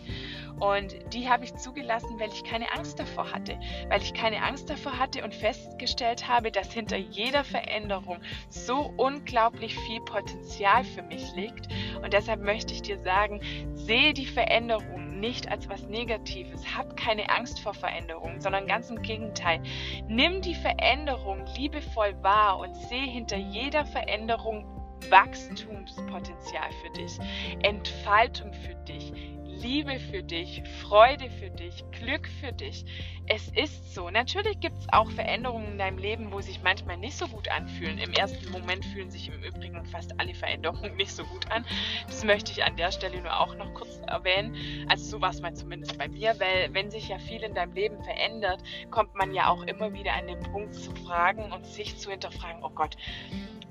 Und 0.60 0.96
die 1.14 1.30
habe 1.30 1.44
ich 1.44 1.56
zugelassen, 1.56 2.20
weil 2.20 2.30
ich 2.30 2.44
keine 2.44 2.72
Angst 2.74 3.00
davor 3.00 3.32
hatte. 3.32 3.60
Weil 3.90 4.02
ich 4.02 4.14
keine 4.14 4.42
Angst 4.42 4.70
davor 4.70 4.98
hatte 4.98 5.24
und 5.24 5.36
festgestellt 5.36 6.28
habe, 6.28 6.52
dass 6.52 6.74
hinter 6.74 6.98
jeder 6.98 7.44
Veränderung 7.44 8.18
so 8.50 8.94
unglaublich 8.98 9.78
viel 9.78 10.02
Potenzial 10.02 10.84
für 10.84 11.04
mich 11.04 11.32
liegt. 11.36 11.68
Und 12.02 12.14
deshalb 12.14 12.42
möchte 12.42 12.74
ich 12.74 12.82
dir 12.82 12.98
sagen, 13.00 13.42
sehe 13.76 14.14
die 14.14 14.26
Veränderung 14.26 15.20
nicht 15.20 15.50
als 15.50 15.70
was 15.70 15.84
Negatives. 15.84 16.76
Hab 16.76 16.98
keine 16.98 17.30
Angst 17.30 17.60
vor 17.60 17.74
Veränderungen, 17.74 18.42
sondern 18.42 18.68
ganz 18.68 18.90
im 18.90 19.02
Gegenteil. 19.02 19.62
Nimm 20.08 20.42
die 20.42 20.56
Veränderung 20.56 21.46
liebevoll 21.56 22.16
wahr 22.24 22.60
und 22.60 22.76
sehe 22.76 23.06
hinter 23.06 23.38
jeder 23.38 23.86
Veränderung 23.86 24.66
Wachstumspotenzial 25.10 26.70
für 26.84 26.90
dich, 26.94 27.18
Entfaltung 27.64 28.54
für 28.54 28.76
dich, 28.86 29.14
Liebe 29.62 30.00
für 30.00 30.22
dich, 30.22 30.62
Freude 30.82 31.32
für 31.32 31.50
dich, 31.50 31.84
Glück 31.92 32.28
für 32.40 32.52
dich. 32.52 32.86
Es 33.26 33.48
ist 33.50 33.94
so. 33.94 34.10
Natürlich 34.10 34.60
gibt 34.60 34.78
es 34.78 34.88
auch 34.94 35.10
Veränderungen 35.10 35.72
in 35.72 35.78
deinem 35.80 35.98
Leben, 35.98 36.32
wo 36.32 36.42
sich 36.42 36.62
manchmal 36.62 36.98
nicht 36.98 37.18
so 37.18 37.28
gut 37.28 37.50
anfühlen. 37.50 37.98
Im 37.98 38.14
ersten 38.14 38.52
Moment 38.52 38.86
fühlen 38.86 39.10
sich 39.10 39.28
im 39.30 39.42
Übrigen 39.44 39.84
fast 39.86 40.20
alle 40.20 40.36
Veränderungen 40.36 40.96
nicht 40.96 41.12
so 41.12 41.24
gut 41.26 41.52
an. 41.52 41.66
Das 42.06 42.24
möchte 42.24 42.52
ich 42.52 42.64
an 42.64 42.78
der 42.78 42.92
Stelle 42.92 43.20
nur 43.20 43.40
auch 43.40 43.56
noch 43.56 43.74
kurz 43.74 44.00
erwähnen. 44.06 44.86
Also 44.90 45.06
so 45.06 45.22
war 45.22 45.32
es 45.32 45.42
mal 45.42 45.54
zumindest 45.56 45.98
bei 45.98 46.08
mir, 46.08 46.40
weil 46.40 46.74
wenn 46.74 46.92
sich 46.92 47.10
ja 47.10 47.18
viel 47.18 47.42
in 47.42 47.56
deinem 47.56 47.74
Leben 47.74 48.04
verändert, 48.04 48.62
kommt 48.92 49.16
man 49.16 49.34
ja 49.34 49.50
auch 49.50 49.64
immer 49.64 49.92
wieder 49.92 50.14
an 50.14 50.28
den 50.28 50.40
Punkt 50.40 50.76
zu 50.76 50.92
fragen 50.96 51.52
und 51.52 51.66
sich 51.66 51.98
zu 51.98 52.12
hinterfragen, 52.12 52.64
oh 52.64 52.70
Gott, 52.70 52.96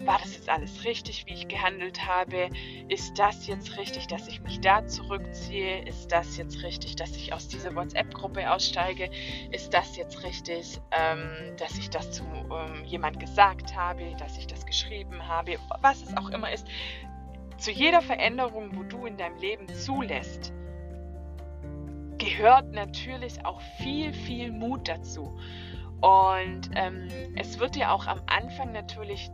war 0.01 0.19
das 0.19 0.35
jetzt 0.35 0.49
alles 0.49 0.85
richtig, 0.85 1.25
wie 1.27 1.33
ich 1.33 1.49
gehandelt 1.49 2.07
habe? 2.07 2.51
Ist 2.89 3.19
das 3.19 3.47
jetzt 3.47 3.79
richtig, 3.79 4.07
dass 4.09 4.29
ich 4.29 4.43
mich 4.43 4.61
da 4.61 4.87
zurückziehe? 4.87 5.87
Ist 5.87 6.13
das 6.13 6.37
jetzt 6.37 6.63
richtig, 6.63 6.97
dass 6.97 7.17
ich 7.17 7.33
aus 7.33 7.49
dieser 7.49 7.75
WhatsApp-Gruppe 7.75 8.51
aussteige? 8.51 9.11
Ist 9.53 9.73
das 9.73 9.97
jetzt 9.97 10.23
richtig, 10.23 10.81
ähm, 10.91 11.57
dass 11.57 11.79
ich 11.79 11.89
das 11.89 12.13
zu 12.13 12.25
ähm, 12.25 12.85
jemand 12.85 13.21
gesagt 13.21 13.75
habe, 13.75 14.15
dass 14.19 14.37
ich 14.39 14.47
das 14.47 14.67
geschrieben 14.67 15.27
habe? 15.27 15.59
Was 15.81 16.03
es 16.03 16.17
auch 16.17 16.29
immer 16.31 16.53
ist. 16.53 16.67
Zu 17.57 17.71
jeder 17.71 18.03
Veränderung, 18.03 18.77
wo 18.77 18.83
du 18.83 19.07
in 19.07 19.17
deinem 19.17 19.39
Leben 19.39 19.67
zulässt, 19.69 20.53
gehört 22.19 22.71
natürlich 22.73 23.45
auch 23.47 23.63
viel, 23.79 24.13
viel 24.13 24.53
Mut 24.53 24.89
dazu. 24.89 25.39
Und 26.03 26.71
ähm, 26.75 27.09
es 27.37 27.59
wird 27.59 27.75
dir 27.75 27.91
auch 27.91 28.07
am 28.07 28.21
Anfang 28.27 28.73
natürlich 28.73 29.31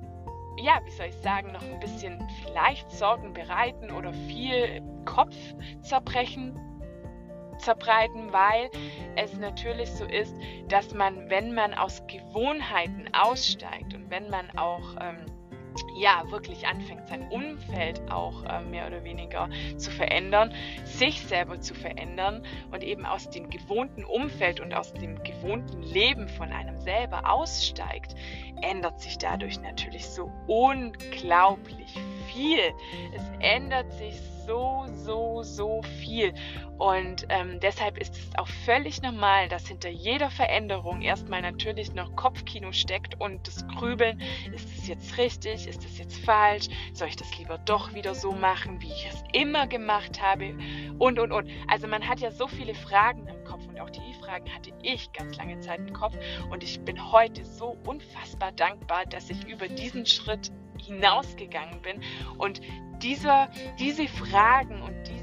ja, 0.59 0.81
wie 0.85 0.91
soll 0.91 1.07
ich 1.07 1.17
sagen, 1.17 1.53
noch 1.53 1.62
ein 1.62 1.81
bisschen 1.81 2.27
vielleicht 2.45 2.91
Sorgen 2.91 3.33
bereiten 3.33 3.91
oder 3.91 4.12
viel 4.12 4.83
Kopfzerbrechen 5.05 6.59
zerbreiten, 7.59 8.33
weil 8.33 8.71
es 9.17 9.35
natürlich 9.38 9.91
so 9.91 10.05
ist, 10.05 10.35
dass 10.69 10.93
man, 10.95 11.31
wenn 11.31 11.55
man 11.55 11.75
aus 11.75 12.03
Gewohnheiten 12.07 13.09
aussteigt 13.12 13.95
und 13.95 14.11
wenn 14.11 14.29
man 14.31 14.51
auch 14.59 14.97
ähm, 15.01 15.27
ja 15.97 16.25
wirklich 16.31 16.67
anfängt, 16.67 17.09
sein 17.09 17.29
Umfeld 17.31 18.01
auch 18.11 18.45
äh, 18.45 18.61
mehr 18.61 18.87
oder 18.87 19.05
weniger 19.05 19.49
zu 19.77 19.91
verändern, 19.91 20.53
sich 20.85 21.23
selber 21.23 21.61
zu 21.61 21.75
verändern 21.75 22.45
und 22.71 22.83
eben 22.83 23.07
aus 23.07 23.31
dem 23.31 23.51
gewohnten 23.51 24.05
Umfeld 24.05 24.61
und 24.61 24.75
aus 24.75 24.93
dem 24.93 25.23
gewohnten 25.23 25.83
Leben 25.83 26.29
von 26.29 26.51
einem 26.51 26.79
selber 26.81 27.31
aussteigt, 27.31 28.15
ändert 28.61 29.01
sich 29.01 29.19
dadurch 29.19 29.61
natürlich 29.61 30.07
so 30.07 30.31
unglaublich 30.47 31.95
viel. 32.33 32.73
Es 33.15 33.23
ändert 33.41 33.93
sich 33.93 34.21
so, 34.47 34.85
so, 34.93 35.32
so 35.43 35.83
viel. 36.01 36.33
Und 36.79 37.27
ähm, 37.29 37.61
deshalb 37.61 37.99
ist 37.99 38.15
es 38.17 38.37
auch 38.37 38.49
völlig 38.65 39.03
normal, 39.03 39.49
dass 39.49 39.69
hinter 39.69 39.89
jeder 39.89 40.31
Veränderung 40.31 41.03
erstmal 41.03 41.43
natürlich 41.43 41.95
noch 41.95 42.17
Kopfkino 42.17 42.73
steckt 42.73 43.21
und 43.21 43.47
das 43.47 43.67
Grübeln, 43.69 44.21
ist 44.53 44.69
es 44.77 44.89
jetzt 44.89 45.17
richtig, 45.17 45.67
ist 45.69 45.85
es 45.85 45.99
jetzt 45.99 46.19
falsch, 46.25 46.69
soll 46.93 47.09
ich 47.09 47.17
das 47.17 47.39
lieber 47.39 47.59
doch 47.59 47.95
wieder 47.95 48.15
so 48.15 48.33
machen, 48.33 48.81
wie 48.81 48.89
ich 48.89 49.07
es 49.09 49.23
immer 49.33 49.67
gemacht 49.67 50.21
habe 50.21 50.57
und, 50.99 51.19
und, 51.19 51.31
und. 51.31 51.49
Also 51.69 51.87
man 51.87 52.07
hat 52.09 52.21
ja 52.21 52.31
so 52.31 52.49
viele 52.49 52.75
Fragen 52.75 53.29
im 53.29 53.45
Kopf 53.45 53.67
und 53.69 53.79
auch 53.79 53.91
die 53.91 54.01
Fragen 54.21 54.53
hatte 54.53 54.73
ich 54.83 55.13
ganz 55.13 55.37
lange 55.37 55.61
Zeit 55.61 55.79
im 55.79 55.93
Kopf 55.93 56.17
und 56.51 56.63
ich 56.63 56.81
bin 56.81 57.13
heute 57.13 57.45
so 57.45 57.77
unfassbar 57.87 58.53
dankbar, 58.53 59.07
dass 59.07 59.31
ich 59.31 59.47
über 59.47 59.69
diesen 59.69 60.07
Schritt 60.07 60.51
hinausgegangen 60.79 61.81
bin 61.83 62.01
und 62.39 62.61
dieser, 63.03 63.51
diese 63.79 64.07
Fragen 64.09 64.81
und 64.83 64.95
dieses 65.09 65.22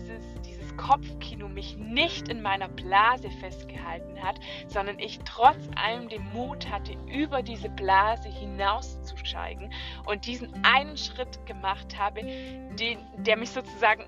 Kopfkino 0.80 1.50
mich 1.50 1.78
nicht 1.78 2.30
in 2.30 2.42
meiner 2.42 2.70
Blase 2.70 3.30
festgehalten 3.42 4.24
hat, 4.24 4.40
sondern 4.68 4.98
ich 4.98 5.20
trotz 5.26 5.68
allem 5.76 6.08
den 6.08 6.24
Mut 6.32 6.72
hatte, 6.72 6.94
über 7.12 7.44
diese 7.44 7.70
Blase 7.70 8.30
hinauszusteigen 8.30 9.74
und 10.06 10.26
diesen 10.26 10.54
einen 10.64 10.96
Schritt 10.96 11.46
gemacht 11.46 12.00
habe, 12.00 12.22
den, 12.22 13.00
der 13.18 13.36
mich 13.36 13.50
sozusagen 13.50 14.06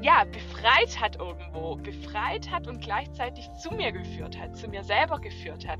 ja, 0.00 0.24
befreit 0.24 0.98
hat 0.98 1.16
irgendwo, 1.16 1.76
befreit 1.76 2.50
hat 2.50 2.66
und 2.68 2.80
gleichzeitig 2.80 3.50
zu 3.54 3.70
mir 3.70 3.92
geführt 3.92 4.38
hat, 4.38 4.56
zu 4.56 4.68
mir 4.68 4.82
selber 4.82 5.18
geführt 5.18 5.66
hat. 5.68 5.78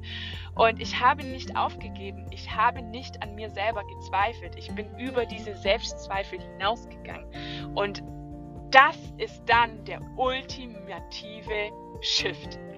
Und 0.55 0.81
ich 0.81 1.01
habe 1.01 1.25
nicht 1.25 1.57
aufgegeben, 1.57 2.27
ich 2.31 2.55
habe 2.55 2.83
nicht 2.83 3.23
an 3.23 3.35
mir 3.35 3.51
selber 3.51 3.83
gezweifelt, 3.85 4.57
ich 4.57 4.71
bin 4.75 4.99
über 4.99 5.25
diese 5.25 5.55
Selbstzweifel 5.57 6.41
hinausgegangen. 6.41 7.75
Und 7.75 8.03
das 8.75 8.97
ist 9.19 9.43
dann 9.47 9.85
der 9.85 10.01
ultimative 10.17 11.71
Shift. 12.01 12.59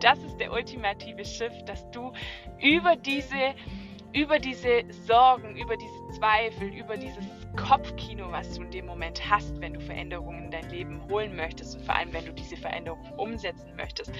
Das 0.00 0.18
ist 0.18 0.38
der 0.38 0.52
ultimative 0.52 1.24
Shift, 1.24 1.68
dass 1.68 1.88
du 1.92 2.12
über 2.60 2.96
diese, 2.96 3.54
über 4.12 4.38
diese 4.40 4.82
Sorgen, 5.06 5.56
über 5.56 5.76
diese 5.76 6.18
Zweifel, 6.18 6.68
über 6.74 6.96
dieses 6.96 7.24
Kopfkino, 7.56 8.32
was 8.32 8.54
du 8.54 8.62
in 8.62 8.70
dem 8.72 8.86
Moment 8.86 9.30
hast, 9.30 9.60
wenn 9.60 9.74
du 9.74 9.80
Veränderungen 9.80 10.46
in 10.46 10.50
dein 10.50 10.68
Leben 10.70 11.00
holen 11.08 11.36
möchtest 11.36 11.76
und 11.76 11.84
vor 11.84 11.94
allem, 11.94 12.12
wenn 12.12 12.26
du 12.26 12.32
diese 12.32 12.56
Veränderungen 12.56 13.12
umsetzen 13.16 13.76
möchtest, 13.76 14.12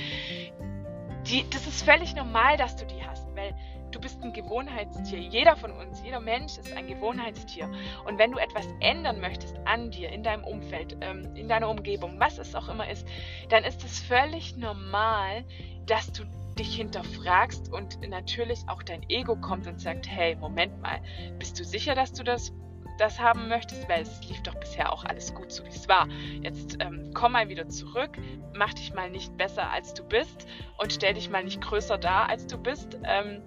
die, 1.26 1.44
das 1.50 1.66
ist 1.66 1.82
völlig 1.82 2.14
normal, 2.14 2.56
dass 2.56 2.76
du 2.76 2.86
die 2.86 3.04
hast, 3.04 3.26
weil 3.34 3.54
du 3.94 4.00
bist 4.00 4.22
ein 4.22 4.32
Gewohnheitstier. 4.32 5.18
Jeder 5.18 5.56
von 5.56 5.70
uns, 5.70 6.02
jeder 6.02 6.20
Mensch 6.20 6.58
ist 6.58 6.72
ein 6.72 6.86
Gewohnheitstier. 6.86 7.70
Und 8.06 8.18
wenn 8.18 8.32
du 8.32 8.38
etwas 8.38 8.66
ändern 8.80 9.20
möchtest 9.20 9.56
an 9.64 9.90
dir, 9.90 10.10
in 10.10 10.22
deinem 10.22 10.44
Umfeld, 10.44 10.96
ähm, 11.00 11.34
in 11.36 11.48
deiner 11.48 11.68
Umgebung, 11.68 12.18
was 12.18 12.38
es 12.38 12.54
auch 12.54 12.68
immer 12.68 12.88
ist, 12.88 13.06
dann 13.48 13.64
ist 13.64 13.84
es 13.84 14.00
völlig 14.00 14.56
normal, 14.56 15.44
dass 15.86 16.12
du 16.12 16.24
dich 16.58 16.76
hinterfragst 16.76 17.72
und 17.72 18.00
natürlich 18.08 18.60
auch 18.68 18.82
dein 18.82 19.08
Ego 19.08 19.36
kommt 19.36 19.66
und 19.66 19.80
sagt, 19.80 20.08
hey, 20.08 20.36
Moment 20.36 20.80
mal, 20.80 21.00
bist 21.38 21.58
du 21.58 21.64
sicher, 21.64 21.94
dass 21.94 22.12
du 22.12 22.22
das 22.22 22.52
das 22.96 23.18
haben 23.18 23.48
möchtest, 23.48 23.88
weil 23.88 24.02
es 24.02 24.22
lief 24.28 24.40
doch 24.42 24.54
bisher 24.54 24.92
auch 24.92 25.04
alles 25.04 25.34
gut, 25.34 25.50
so 25.50 25.64
wie 25.64 25.68
es 25.68 25.88
war. 25.88 26.06
Jetzt 26.42 26.76
ähm, 26.80 27.10
komm 27.12 27.32
mal 27.32 27.48
wieder 27.48 27.68
zurück, 27.68 28.16
mach 28.54 28.72
dich 28.74 28.94
mal 28.94 29.10
nicht 29.10 29.36
besser, 29.36 29.68
als 29.68 29.94
du 29.94 30.04
bist 30.04 30.46
und 30.78 30.92
stell 30.92 31.14
dich 31.14 31.28
mal 31.28 31.42
nicht 31.42 31.60
größer 31.60 31.98
dar, 31.98 32.28
als 32.28 32.46
du 32.46 32.56
bist. 32.56 32.96
Ähm, 33.02 33.42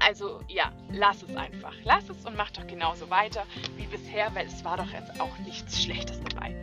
also 0.00 0.40
ja, 0.48 0.72
lass 0.90 1.22
es 1.22 1.34
einfach. 1.36 1.74
Lass 1.84 2.08
es 2.08 2.24
und 2.24 2.36
mach 2.36 2.50
doch 2.50 2.66
genauso 2.66 3.10
weiter 3.10 3.44
wie 3.76 3.86
bisher, 3.86 4.34
weil 4.34 4.46
es 4.46 4.64
war 4.64 4.76
doch 4.76 4.90
jetzt 4.90 5.20
auch 5.20 5.38
nichts 5.38 5.82
Schlechtes 5.82 6.20
dabei. 6.20 6.54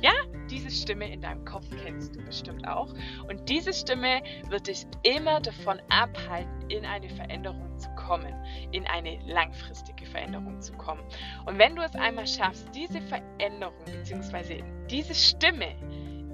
Ja, 0.00 0.12
diese 0.48 0.70
Stimme 0.70 1.12
in 1.12 1.20
deinem 1.20 1.44
Kopf 1.44 1.66
kennst 1.82 2.14
du 2.14 2.24
bestimmt 2.24 2.66
auch. 2.66 2.94
Und 3.28 3.48
diese 3.48 3.72
Stimme 3.72 4.22
wird 4.48 4.68
dich 4.68 4.86
immer 5.02 5.40
davon 5.40 5.80
abhalten, 5.88 6.70
in 6.70 6.84
eine 6.84 7.08
Veränderung 7.08 7.76
zu 7.78 7.88
kommen, 7.96 8.32
in 8.70 8.86
eine 8.86 9.18
langfristige 9.26 10.06
Veränderung 10.06 10.60
zu 10.60 10.72
kommen. 10.74 11.02
Und 11.46 11.58
wenn 11.58 11.74
du 11.74 11.82
es 11.82 11.94
einmal 11.94 12.26
schaffst, 12.26 12.68
diese 12.74 13.00
Veränderung 13.02 13.84
bzw. 13.86 14.62
diese 14.88 15.14
Stimme 15.14 15.74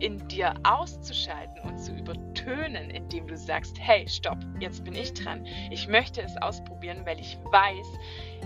in 0.01 0.27
dir 0.29 0.55
auszuschalten 0.63 1.61
und 1.63 1.79
zu 1.79 1.93
übertönen, 1.93 2.91
indem 2.91 3.27
du 3.27 3.37
sagst, 3.37 3.77
hey, 3.79 4.07
stopp, 4.09 4.39
jetzt 4.61 4.85
bin 4.85 4.95
ich 4.95 5.13
dran. 5.15 5.47
Ich 5.71 5.89
möchte 5.89 6.23
es 6.23 6.37
ausprobieren, 6.37 7.03
weil 7.05 7.19
ich 7.19 7.39
weiß, 7.51 7.87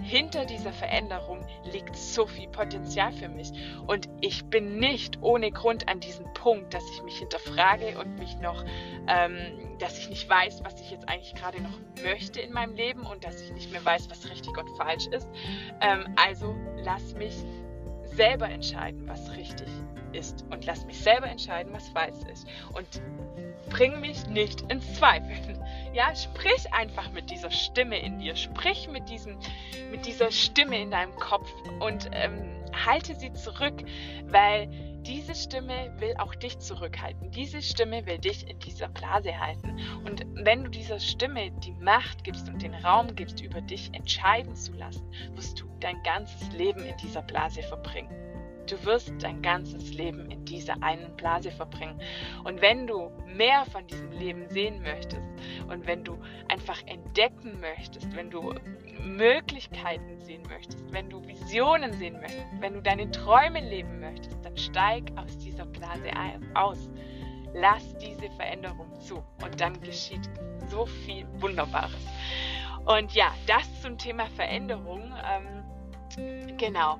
hinter 0.03 0.45
dieser 0.45 0.73
Veränderung 0.73 1.45
liegt 1.73 1.97
so 1.97 2.27
viel 2.27 2.49
Potenzial 2.49 3.13
für 3.13 3.29
mich. 3.29 3.53
Und 3.87 4.09
ich 4.21 4.45
bin 4.45 4.79
nicht 4.79 5.21
ohne 5.23 5.51
Grund 5.51 5.89
an 5.89 6.01
diesem 6.01 6.33
Punkt, 6.35 6.75
dass 6.75 6.85
ich 6.91 7.03
mich 7.03 7.19
hinterfrage 7.19 7.99
und 7.99 8.19
mich 8.19 8.37
noch, 8.39 8.65
ähm, 9.09 9.37
dass 9.79 9.99
ich 9.99 10.09
nicht 10.09 10.29
weiß, 10.29 10.63
was 10.65 10.81
ich 10.81 10.91
jetzt 10.91 11.09
eigentlich 11.09 11.35
gerade 11.35 11.61
noch 11.63 11.79
möchte 12.03 12.41
in 12.41 12.53
meinem 12.53 12.75
Leben 12.75 13.03
und 13.03 13.25
dass 13.25 13.41
ich 13.41 13.53
nicht 13.53 13.73
mehr 13.73 13.85
weiß, 13.85 14.09
was 14.11 14.31
richtig 14.31 14.57
und 14.57 14.69
falsch 14.77 15.07
ist. 15.09 15.29
Ähm, 15.81 16.07
also 16.17 16.55
lass 16.77 17.15
mich 17.15 17.35
selber 18.15 18.49
entscheiden, 18.49 19.07
was 19.07 19.31
richtig 19.33 19.69
ist. 20.13 20.45
Und 20.51 20.65
lass 20.65 20.85
mich 20.87 20.99
selber 21.01 21.29
entscheiden, 21.29 21.73
was 21.73 21.89
falsch 21.91 22.25
ist. 22.31 22.47
Und 22.73 22.87
bring 23.71 24.01
mich 24.01 24.27
nicht 24.27 24.63
ins 24.71 24.95
Zweifeln. 24.95 25.59
Ja, 25.95 26.15
sprich 26.15 26.73
einfach 26.73 27.11
mit 27.13 27.31
dieser 27.31 27.51
Stimme 27.51 27.99
in 27.99 28.21
dir, 28.21 28.37
sprich 28.37 28.89
mit 28.89 29.09
diesem, 29.09 29.37
mit 29.91 30.07
dieser 30.07 30.31
Stimme 30.31 30.81
in 30.81 30.91
deinem 30.91 31.17
Kopf. 31.17 31.51
Und 31.81 32.11
ähm, 32.13 32.55
halte 32.87 33.15
sie 33.15 33.33
zurück, 33.33 33.83
weil 34.27 34.69
diese 35.03 35.35
Stimme 35.35 35.93
will 35.99 36.15
auch 36.19 36.35
dich 36.35 36.59
zurückhalten. 36.59 37.31
Diese 37.31 37.63
Stimme 37.63 38.05
will 38.07 38.19
dich 38.19 38.49
in 38.49 38.59
dieser 38.59 38.89
Blase 38.89 39.39
halten. 39.39 39.79
Und 40.05 40.27
wenn 40.45 40.65
du 40.65 40.71
dieser 40.71 41.01
Stimme 41.01 41.51
die 41.63 41.73
Macht 41.73 42.25
gibst 42.25 42.49
und 42.49 42.61
den 42.63 42.75
Raum 42.75 43.15
gibst, 43.15 43.41
über 43.41 43.61
dich 43.61 43.93
entscheiden 43.95 44.55
zu 44.55 44.73
lassen, 44.73 45.11
wirst 45.35 45.61
du 45.61 45.67
dein 45.81 46.03
ganzes 46.03 46.53
Leben 46.53 46.85
in 46.85 46.97
dieser 46.99 47.23
Blase 47.23 47.63
verbringen. 47.63 48.11
Du 48.69 48.85
wirst 48.85 49.15
dein 49.21 49.41
ganzes 49.41 49.95
Leben 49.95 50.31
in 50.31 50.45
dieser 50.45 50.83
einen 50.83 51.17
Blase 51.17 51.51
verbringen. 51.51 51.99
Und 52.45 52.61
wenn 52.61 52.87
du 52.87 53.11
mehr 53.27 53.65
von 53.73 53.87
diesem 53.87 54.13
Leben 54.13 54.47
sehen 54.51 54.83
möchtest 54.83 55.23
und 55.69 55.87
wenn 55.87 56.05
du 56.05 56.19
einfach 56.49 56.83
entdecken 56.85 57.61
möchtest, 57.61 58.15
wenn 58.15 58.31
du 58.31 58.53
Möglichkeiten 59.01 60.19
sehen 60.21 60.43
möchtest, 60.49 60.93
wenn 60.93 61.09
du 61.09 61.27
Visionen 61.27 61.93
sehen 61.95 62.21
möchtest, 62.21 62.47
wenn 62.61 62.75
du 62.75 62.83
deine 62.83 63.11
Träume 63.11 63.61
leben 63.61 64.01
möchtest, 64.01 64.45
dann 64.45 64.57
steig 64.57 65.13
aus 65.17 65.37
dieser 65.39 65.67
Blase 65.67 66.11
aus. 66.55 66.91
Lass 67.55 67.97
diese 67.99 68.31
Veränderung 68.37 68.89
zu 69.01 69.23
und 69.43 69.61
dann 69.61 69.81
geschieht 69.81 70.29
so 70.69 70.87
viel 70.87 71.27
Wunderbares. 71.41 72.07
Und 72.85 73.13
ja, 73.15 73.35
das 73.47 73.83
zum 73.83 73.97
Thema 73.99 74.27
Veränderung. 74.37 75.13
Ähm, 75.25 76.57
genau 76.57 76.99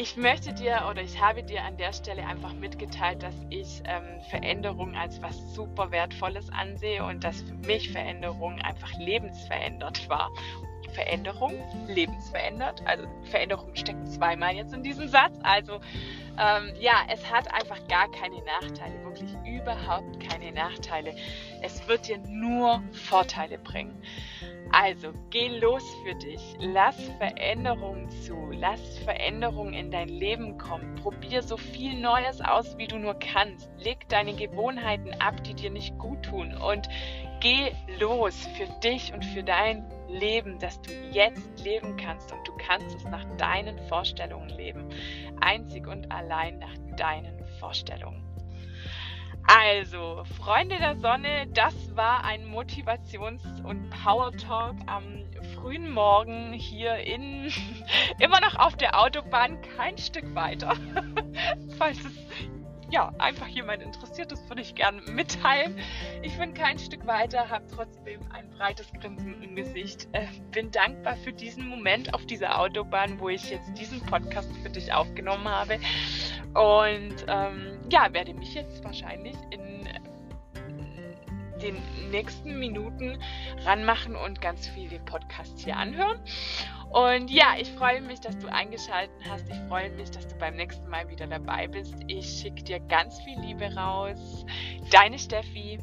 ich 0.00 0.16
möchte 0.16 0.54
dir 0.54 0.86
oder 0.88 1.02
ich 1.02 1.20
habe 1.20 1.42
dir 1.42 1.62
an 1.62 1.76
der 1.76 1.92
Stelle 1.92 2.26
einfach 2.26 2.54
mitgeteilt, 2.54 3.22
dass 3.22 3.34
ich 3.50 3.82
ähm, 3.84 4.22
Veränderung 4.30 4.94
als 4.94 5.20
was 5.20 5.36
super 5.54 5.90
Wertvolles 5.90 6.50
ansehe 6.50 7.04
und 7.04 7.22
dass 7.22 7.42
für 7.42 7.54
mich 7.54 7.90
Veränderung 7.90 8.58
einfach 8.60 8.92
lebensverändert 8.98 10.08
war. 10.08 10.30
Veränderung, 10.90 11.54
lebensverändert. 11.86 12.82
Also 12.86 13.06
Veränderung 13.24 13.74
steckt 13.74 14.06
zweimal 14.08 14.54
jetzt 14.54 14.74
in 14.74 14.82
diesem 14.82 15.08
Satz. 15.08 15.36
Also 15.42 15.80
ähm, 16.38 16.72
ja, 16.80 17.02
es 17.08 17.30
hat 17.30 17.52
einfach 17.52 17.86
gar 17.88 18.10
keine 18.10 18.36
Nachteile, 18.44 19.04
wirklich 19.04 19.30
überhaupt 19.46 20.20
keine 20.20 20.52
Nachteile. 20.52 21.14
Es 21.62 21.86
wird 21.88 22.08
dir 22.08 22.18
nur 22.18 22.82
Vorteile 22.92 23.58
bringen. 23.58 24.02
Also, 24.72 25.12
geh 25.30 25.48
los 25.58 25.82
für 26.04 26.14
dich. 26.14 26.40
Lass 26.60 26.96
Veränderungen 27.18 28.08
zu. 28.08 28.50
Lass 28.52 28.98
Veränderungen 28.98 29.74
in 29.74 29.90
dein 29.90 30.08
Leben 30.08 30.58
kommen. 30.58 30.94
Probier 30.94 31.42
so 31.42 31.56
viel 31.56 31.98
Neues 31.98 32.40
aus, 32.40 32.78
wie 32.78 32.86
du 32.86 32.96
nur 32.96 33.14
kannst. 33.14 33.68
Leg 33.78 34.08
deine 34.08 34.32
Gewohnheiten 34.32 35.12
ab, 35.14 35.42
die 35.42 35.54
dir 35.54 35.70
nicht 35.70 35.98
gut 35.98 36.22
tun. 36.22 36.54
Und 36.54 36.88
geh 37.40 37.72
los 37.98 38.48
für 38.56 38.66
dich 38.80 39.12
und 39.12 39.24
für 39.24 39.42
dein 39.42 39.84
Leben, 40.08 40.58
das 40.58 40.80
du 40.82 40.92
jetzt 41.10 41.60
leben 41.64 41.96
kannst. 41.96 42.32
Und 42.32 42.46
du 42.46 42.52
kannst 42.56 42.94
es 42.94 43.04
nach 43.04 43.24
deinen 43.36 43.78
Vorstellungen 43.88 44.50
leben. 44.50 44.88
Einzig 45.40 45.86
und 45.86 46.10
allein 46.12 46.58
nach 46.58 46.76
deinen 46.96 47.44
Vorstellungen. 47.58 48.22
Also, 49.46 50.22
Freunde 50.36 50.76
der 50.78 50.96
Sonne, 50.96 51.46
das 51.48 51.74
war 51.96 52.24
ein 52.24 52.46
Motivations- 52.46 53.62
und 53.64 53.90
Power-Talk 53.90 54.76
am 54.86 55.24
frühen 55.54 55.90
Morgen 55.90 56.52
hier 56.52 56.96
in, 56.96 57.50
immer 58.18 58.40
noch 58.40 58.54
auf 58.56 58.76
der 58.76 59.00
Autobahn, 59.00 59.58
kein 59.76 59.98
Stück 59.98 60.34
weiter. 60.34 60.74
Falls 61.78 61.98
es 62.04 62.59
ja, 62.90 63.12
einfach 63.18 63.46
jemand 63.46 63.82
interessiert, 63.82 64.32
das 64.32 64.48
würde 64.48 64.62
ich 64.62 64.74
gerne 64.74 65.00
mitteilen. 65.02 65.78
Ich 66.22 66.36
bin 66.38 66.54
kein 66.54 66.78
Stück 66.78 67.06
weiter, 67.06 67.48
habe 67.48 67.64
trotzdem 67.74 68.20
ein 68.32 68.50
breites 68.50 68.92
Grinsen 68.92 69.42
im 69.42 69.54
Gesicht. 69.54 70.08
Äh, 70.12 70.26
bin 70.50 70.70
dankbar 70.70 71.16
für 71.16 71.32
diesen 71.32 71.68
Moment 71.68 72.12
auf 72.14 72.26
dieser 72.26 72.58
Autobahn, 72.58 73.20
wo 73.20 73.28
ich 73.28 73.50
jetzt 73.50 73.72
diesen 73.78 74.00
Podcast 74.06 74.50
für 74.62 74.70
dich 74.70 74.92
aufgenommen 74.92 75.48
habe. 75.48 75.78
Und 76.54 77.24
ähm, 77.28 77.78
ja, 77.90 78.12
werde 78.12 78.34
mich 78.34 78.54
jetzt 78.54 78.82
wahrscheinlich 78.84 79.36
in 79.50 79.88
den 81.60 81.76
nächsten 82.10 82.58
Minuten 82.58 83.18
ranmachen 83.64 84.16
und 84.16 84.40
ganz 84.40 84.66
viel 84.68 84.88
den 84.88 85.04
Podcast 85.04 85.58
hier 85.60 85.76
anhören. 85.76 86.18
Und 86.90 87.30
ja, 87.30 87.54
ich 87.58 87.70
freue 87.72 88.00
mich, 88.00 88.20
dass 88.20 88.36
du 88.38 88.48
eingeschaltet 88.48 89.14
hast. 89.28 89.48
Ich 89.48 89.58
freue 89.68 89.90
mich, 89.90 90.10
dass 90.10 90.26
du 90.26 90.34
beim 90.36 90.56
nächsten 90.56 90.88
Mal 90.88 91.08
wieder 91.08 91.26
dabei 91.26 91.68
bist. 91.68 91.94
Ich 92.08 92.26
schicke 92.26 92.64
dir 92.64 92.80
ganz 92.80 93.20
viel 93.20 93.38
Liebe 93.40 93.72
raus. 93.74 94.44
Deine 94.90 95.18
Steffi. 95.18 95.78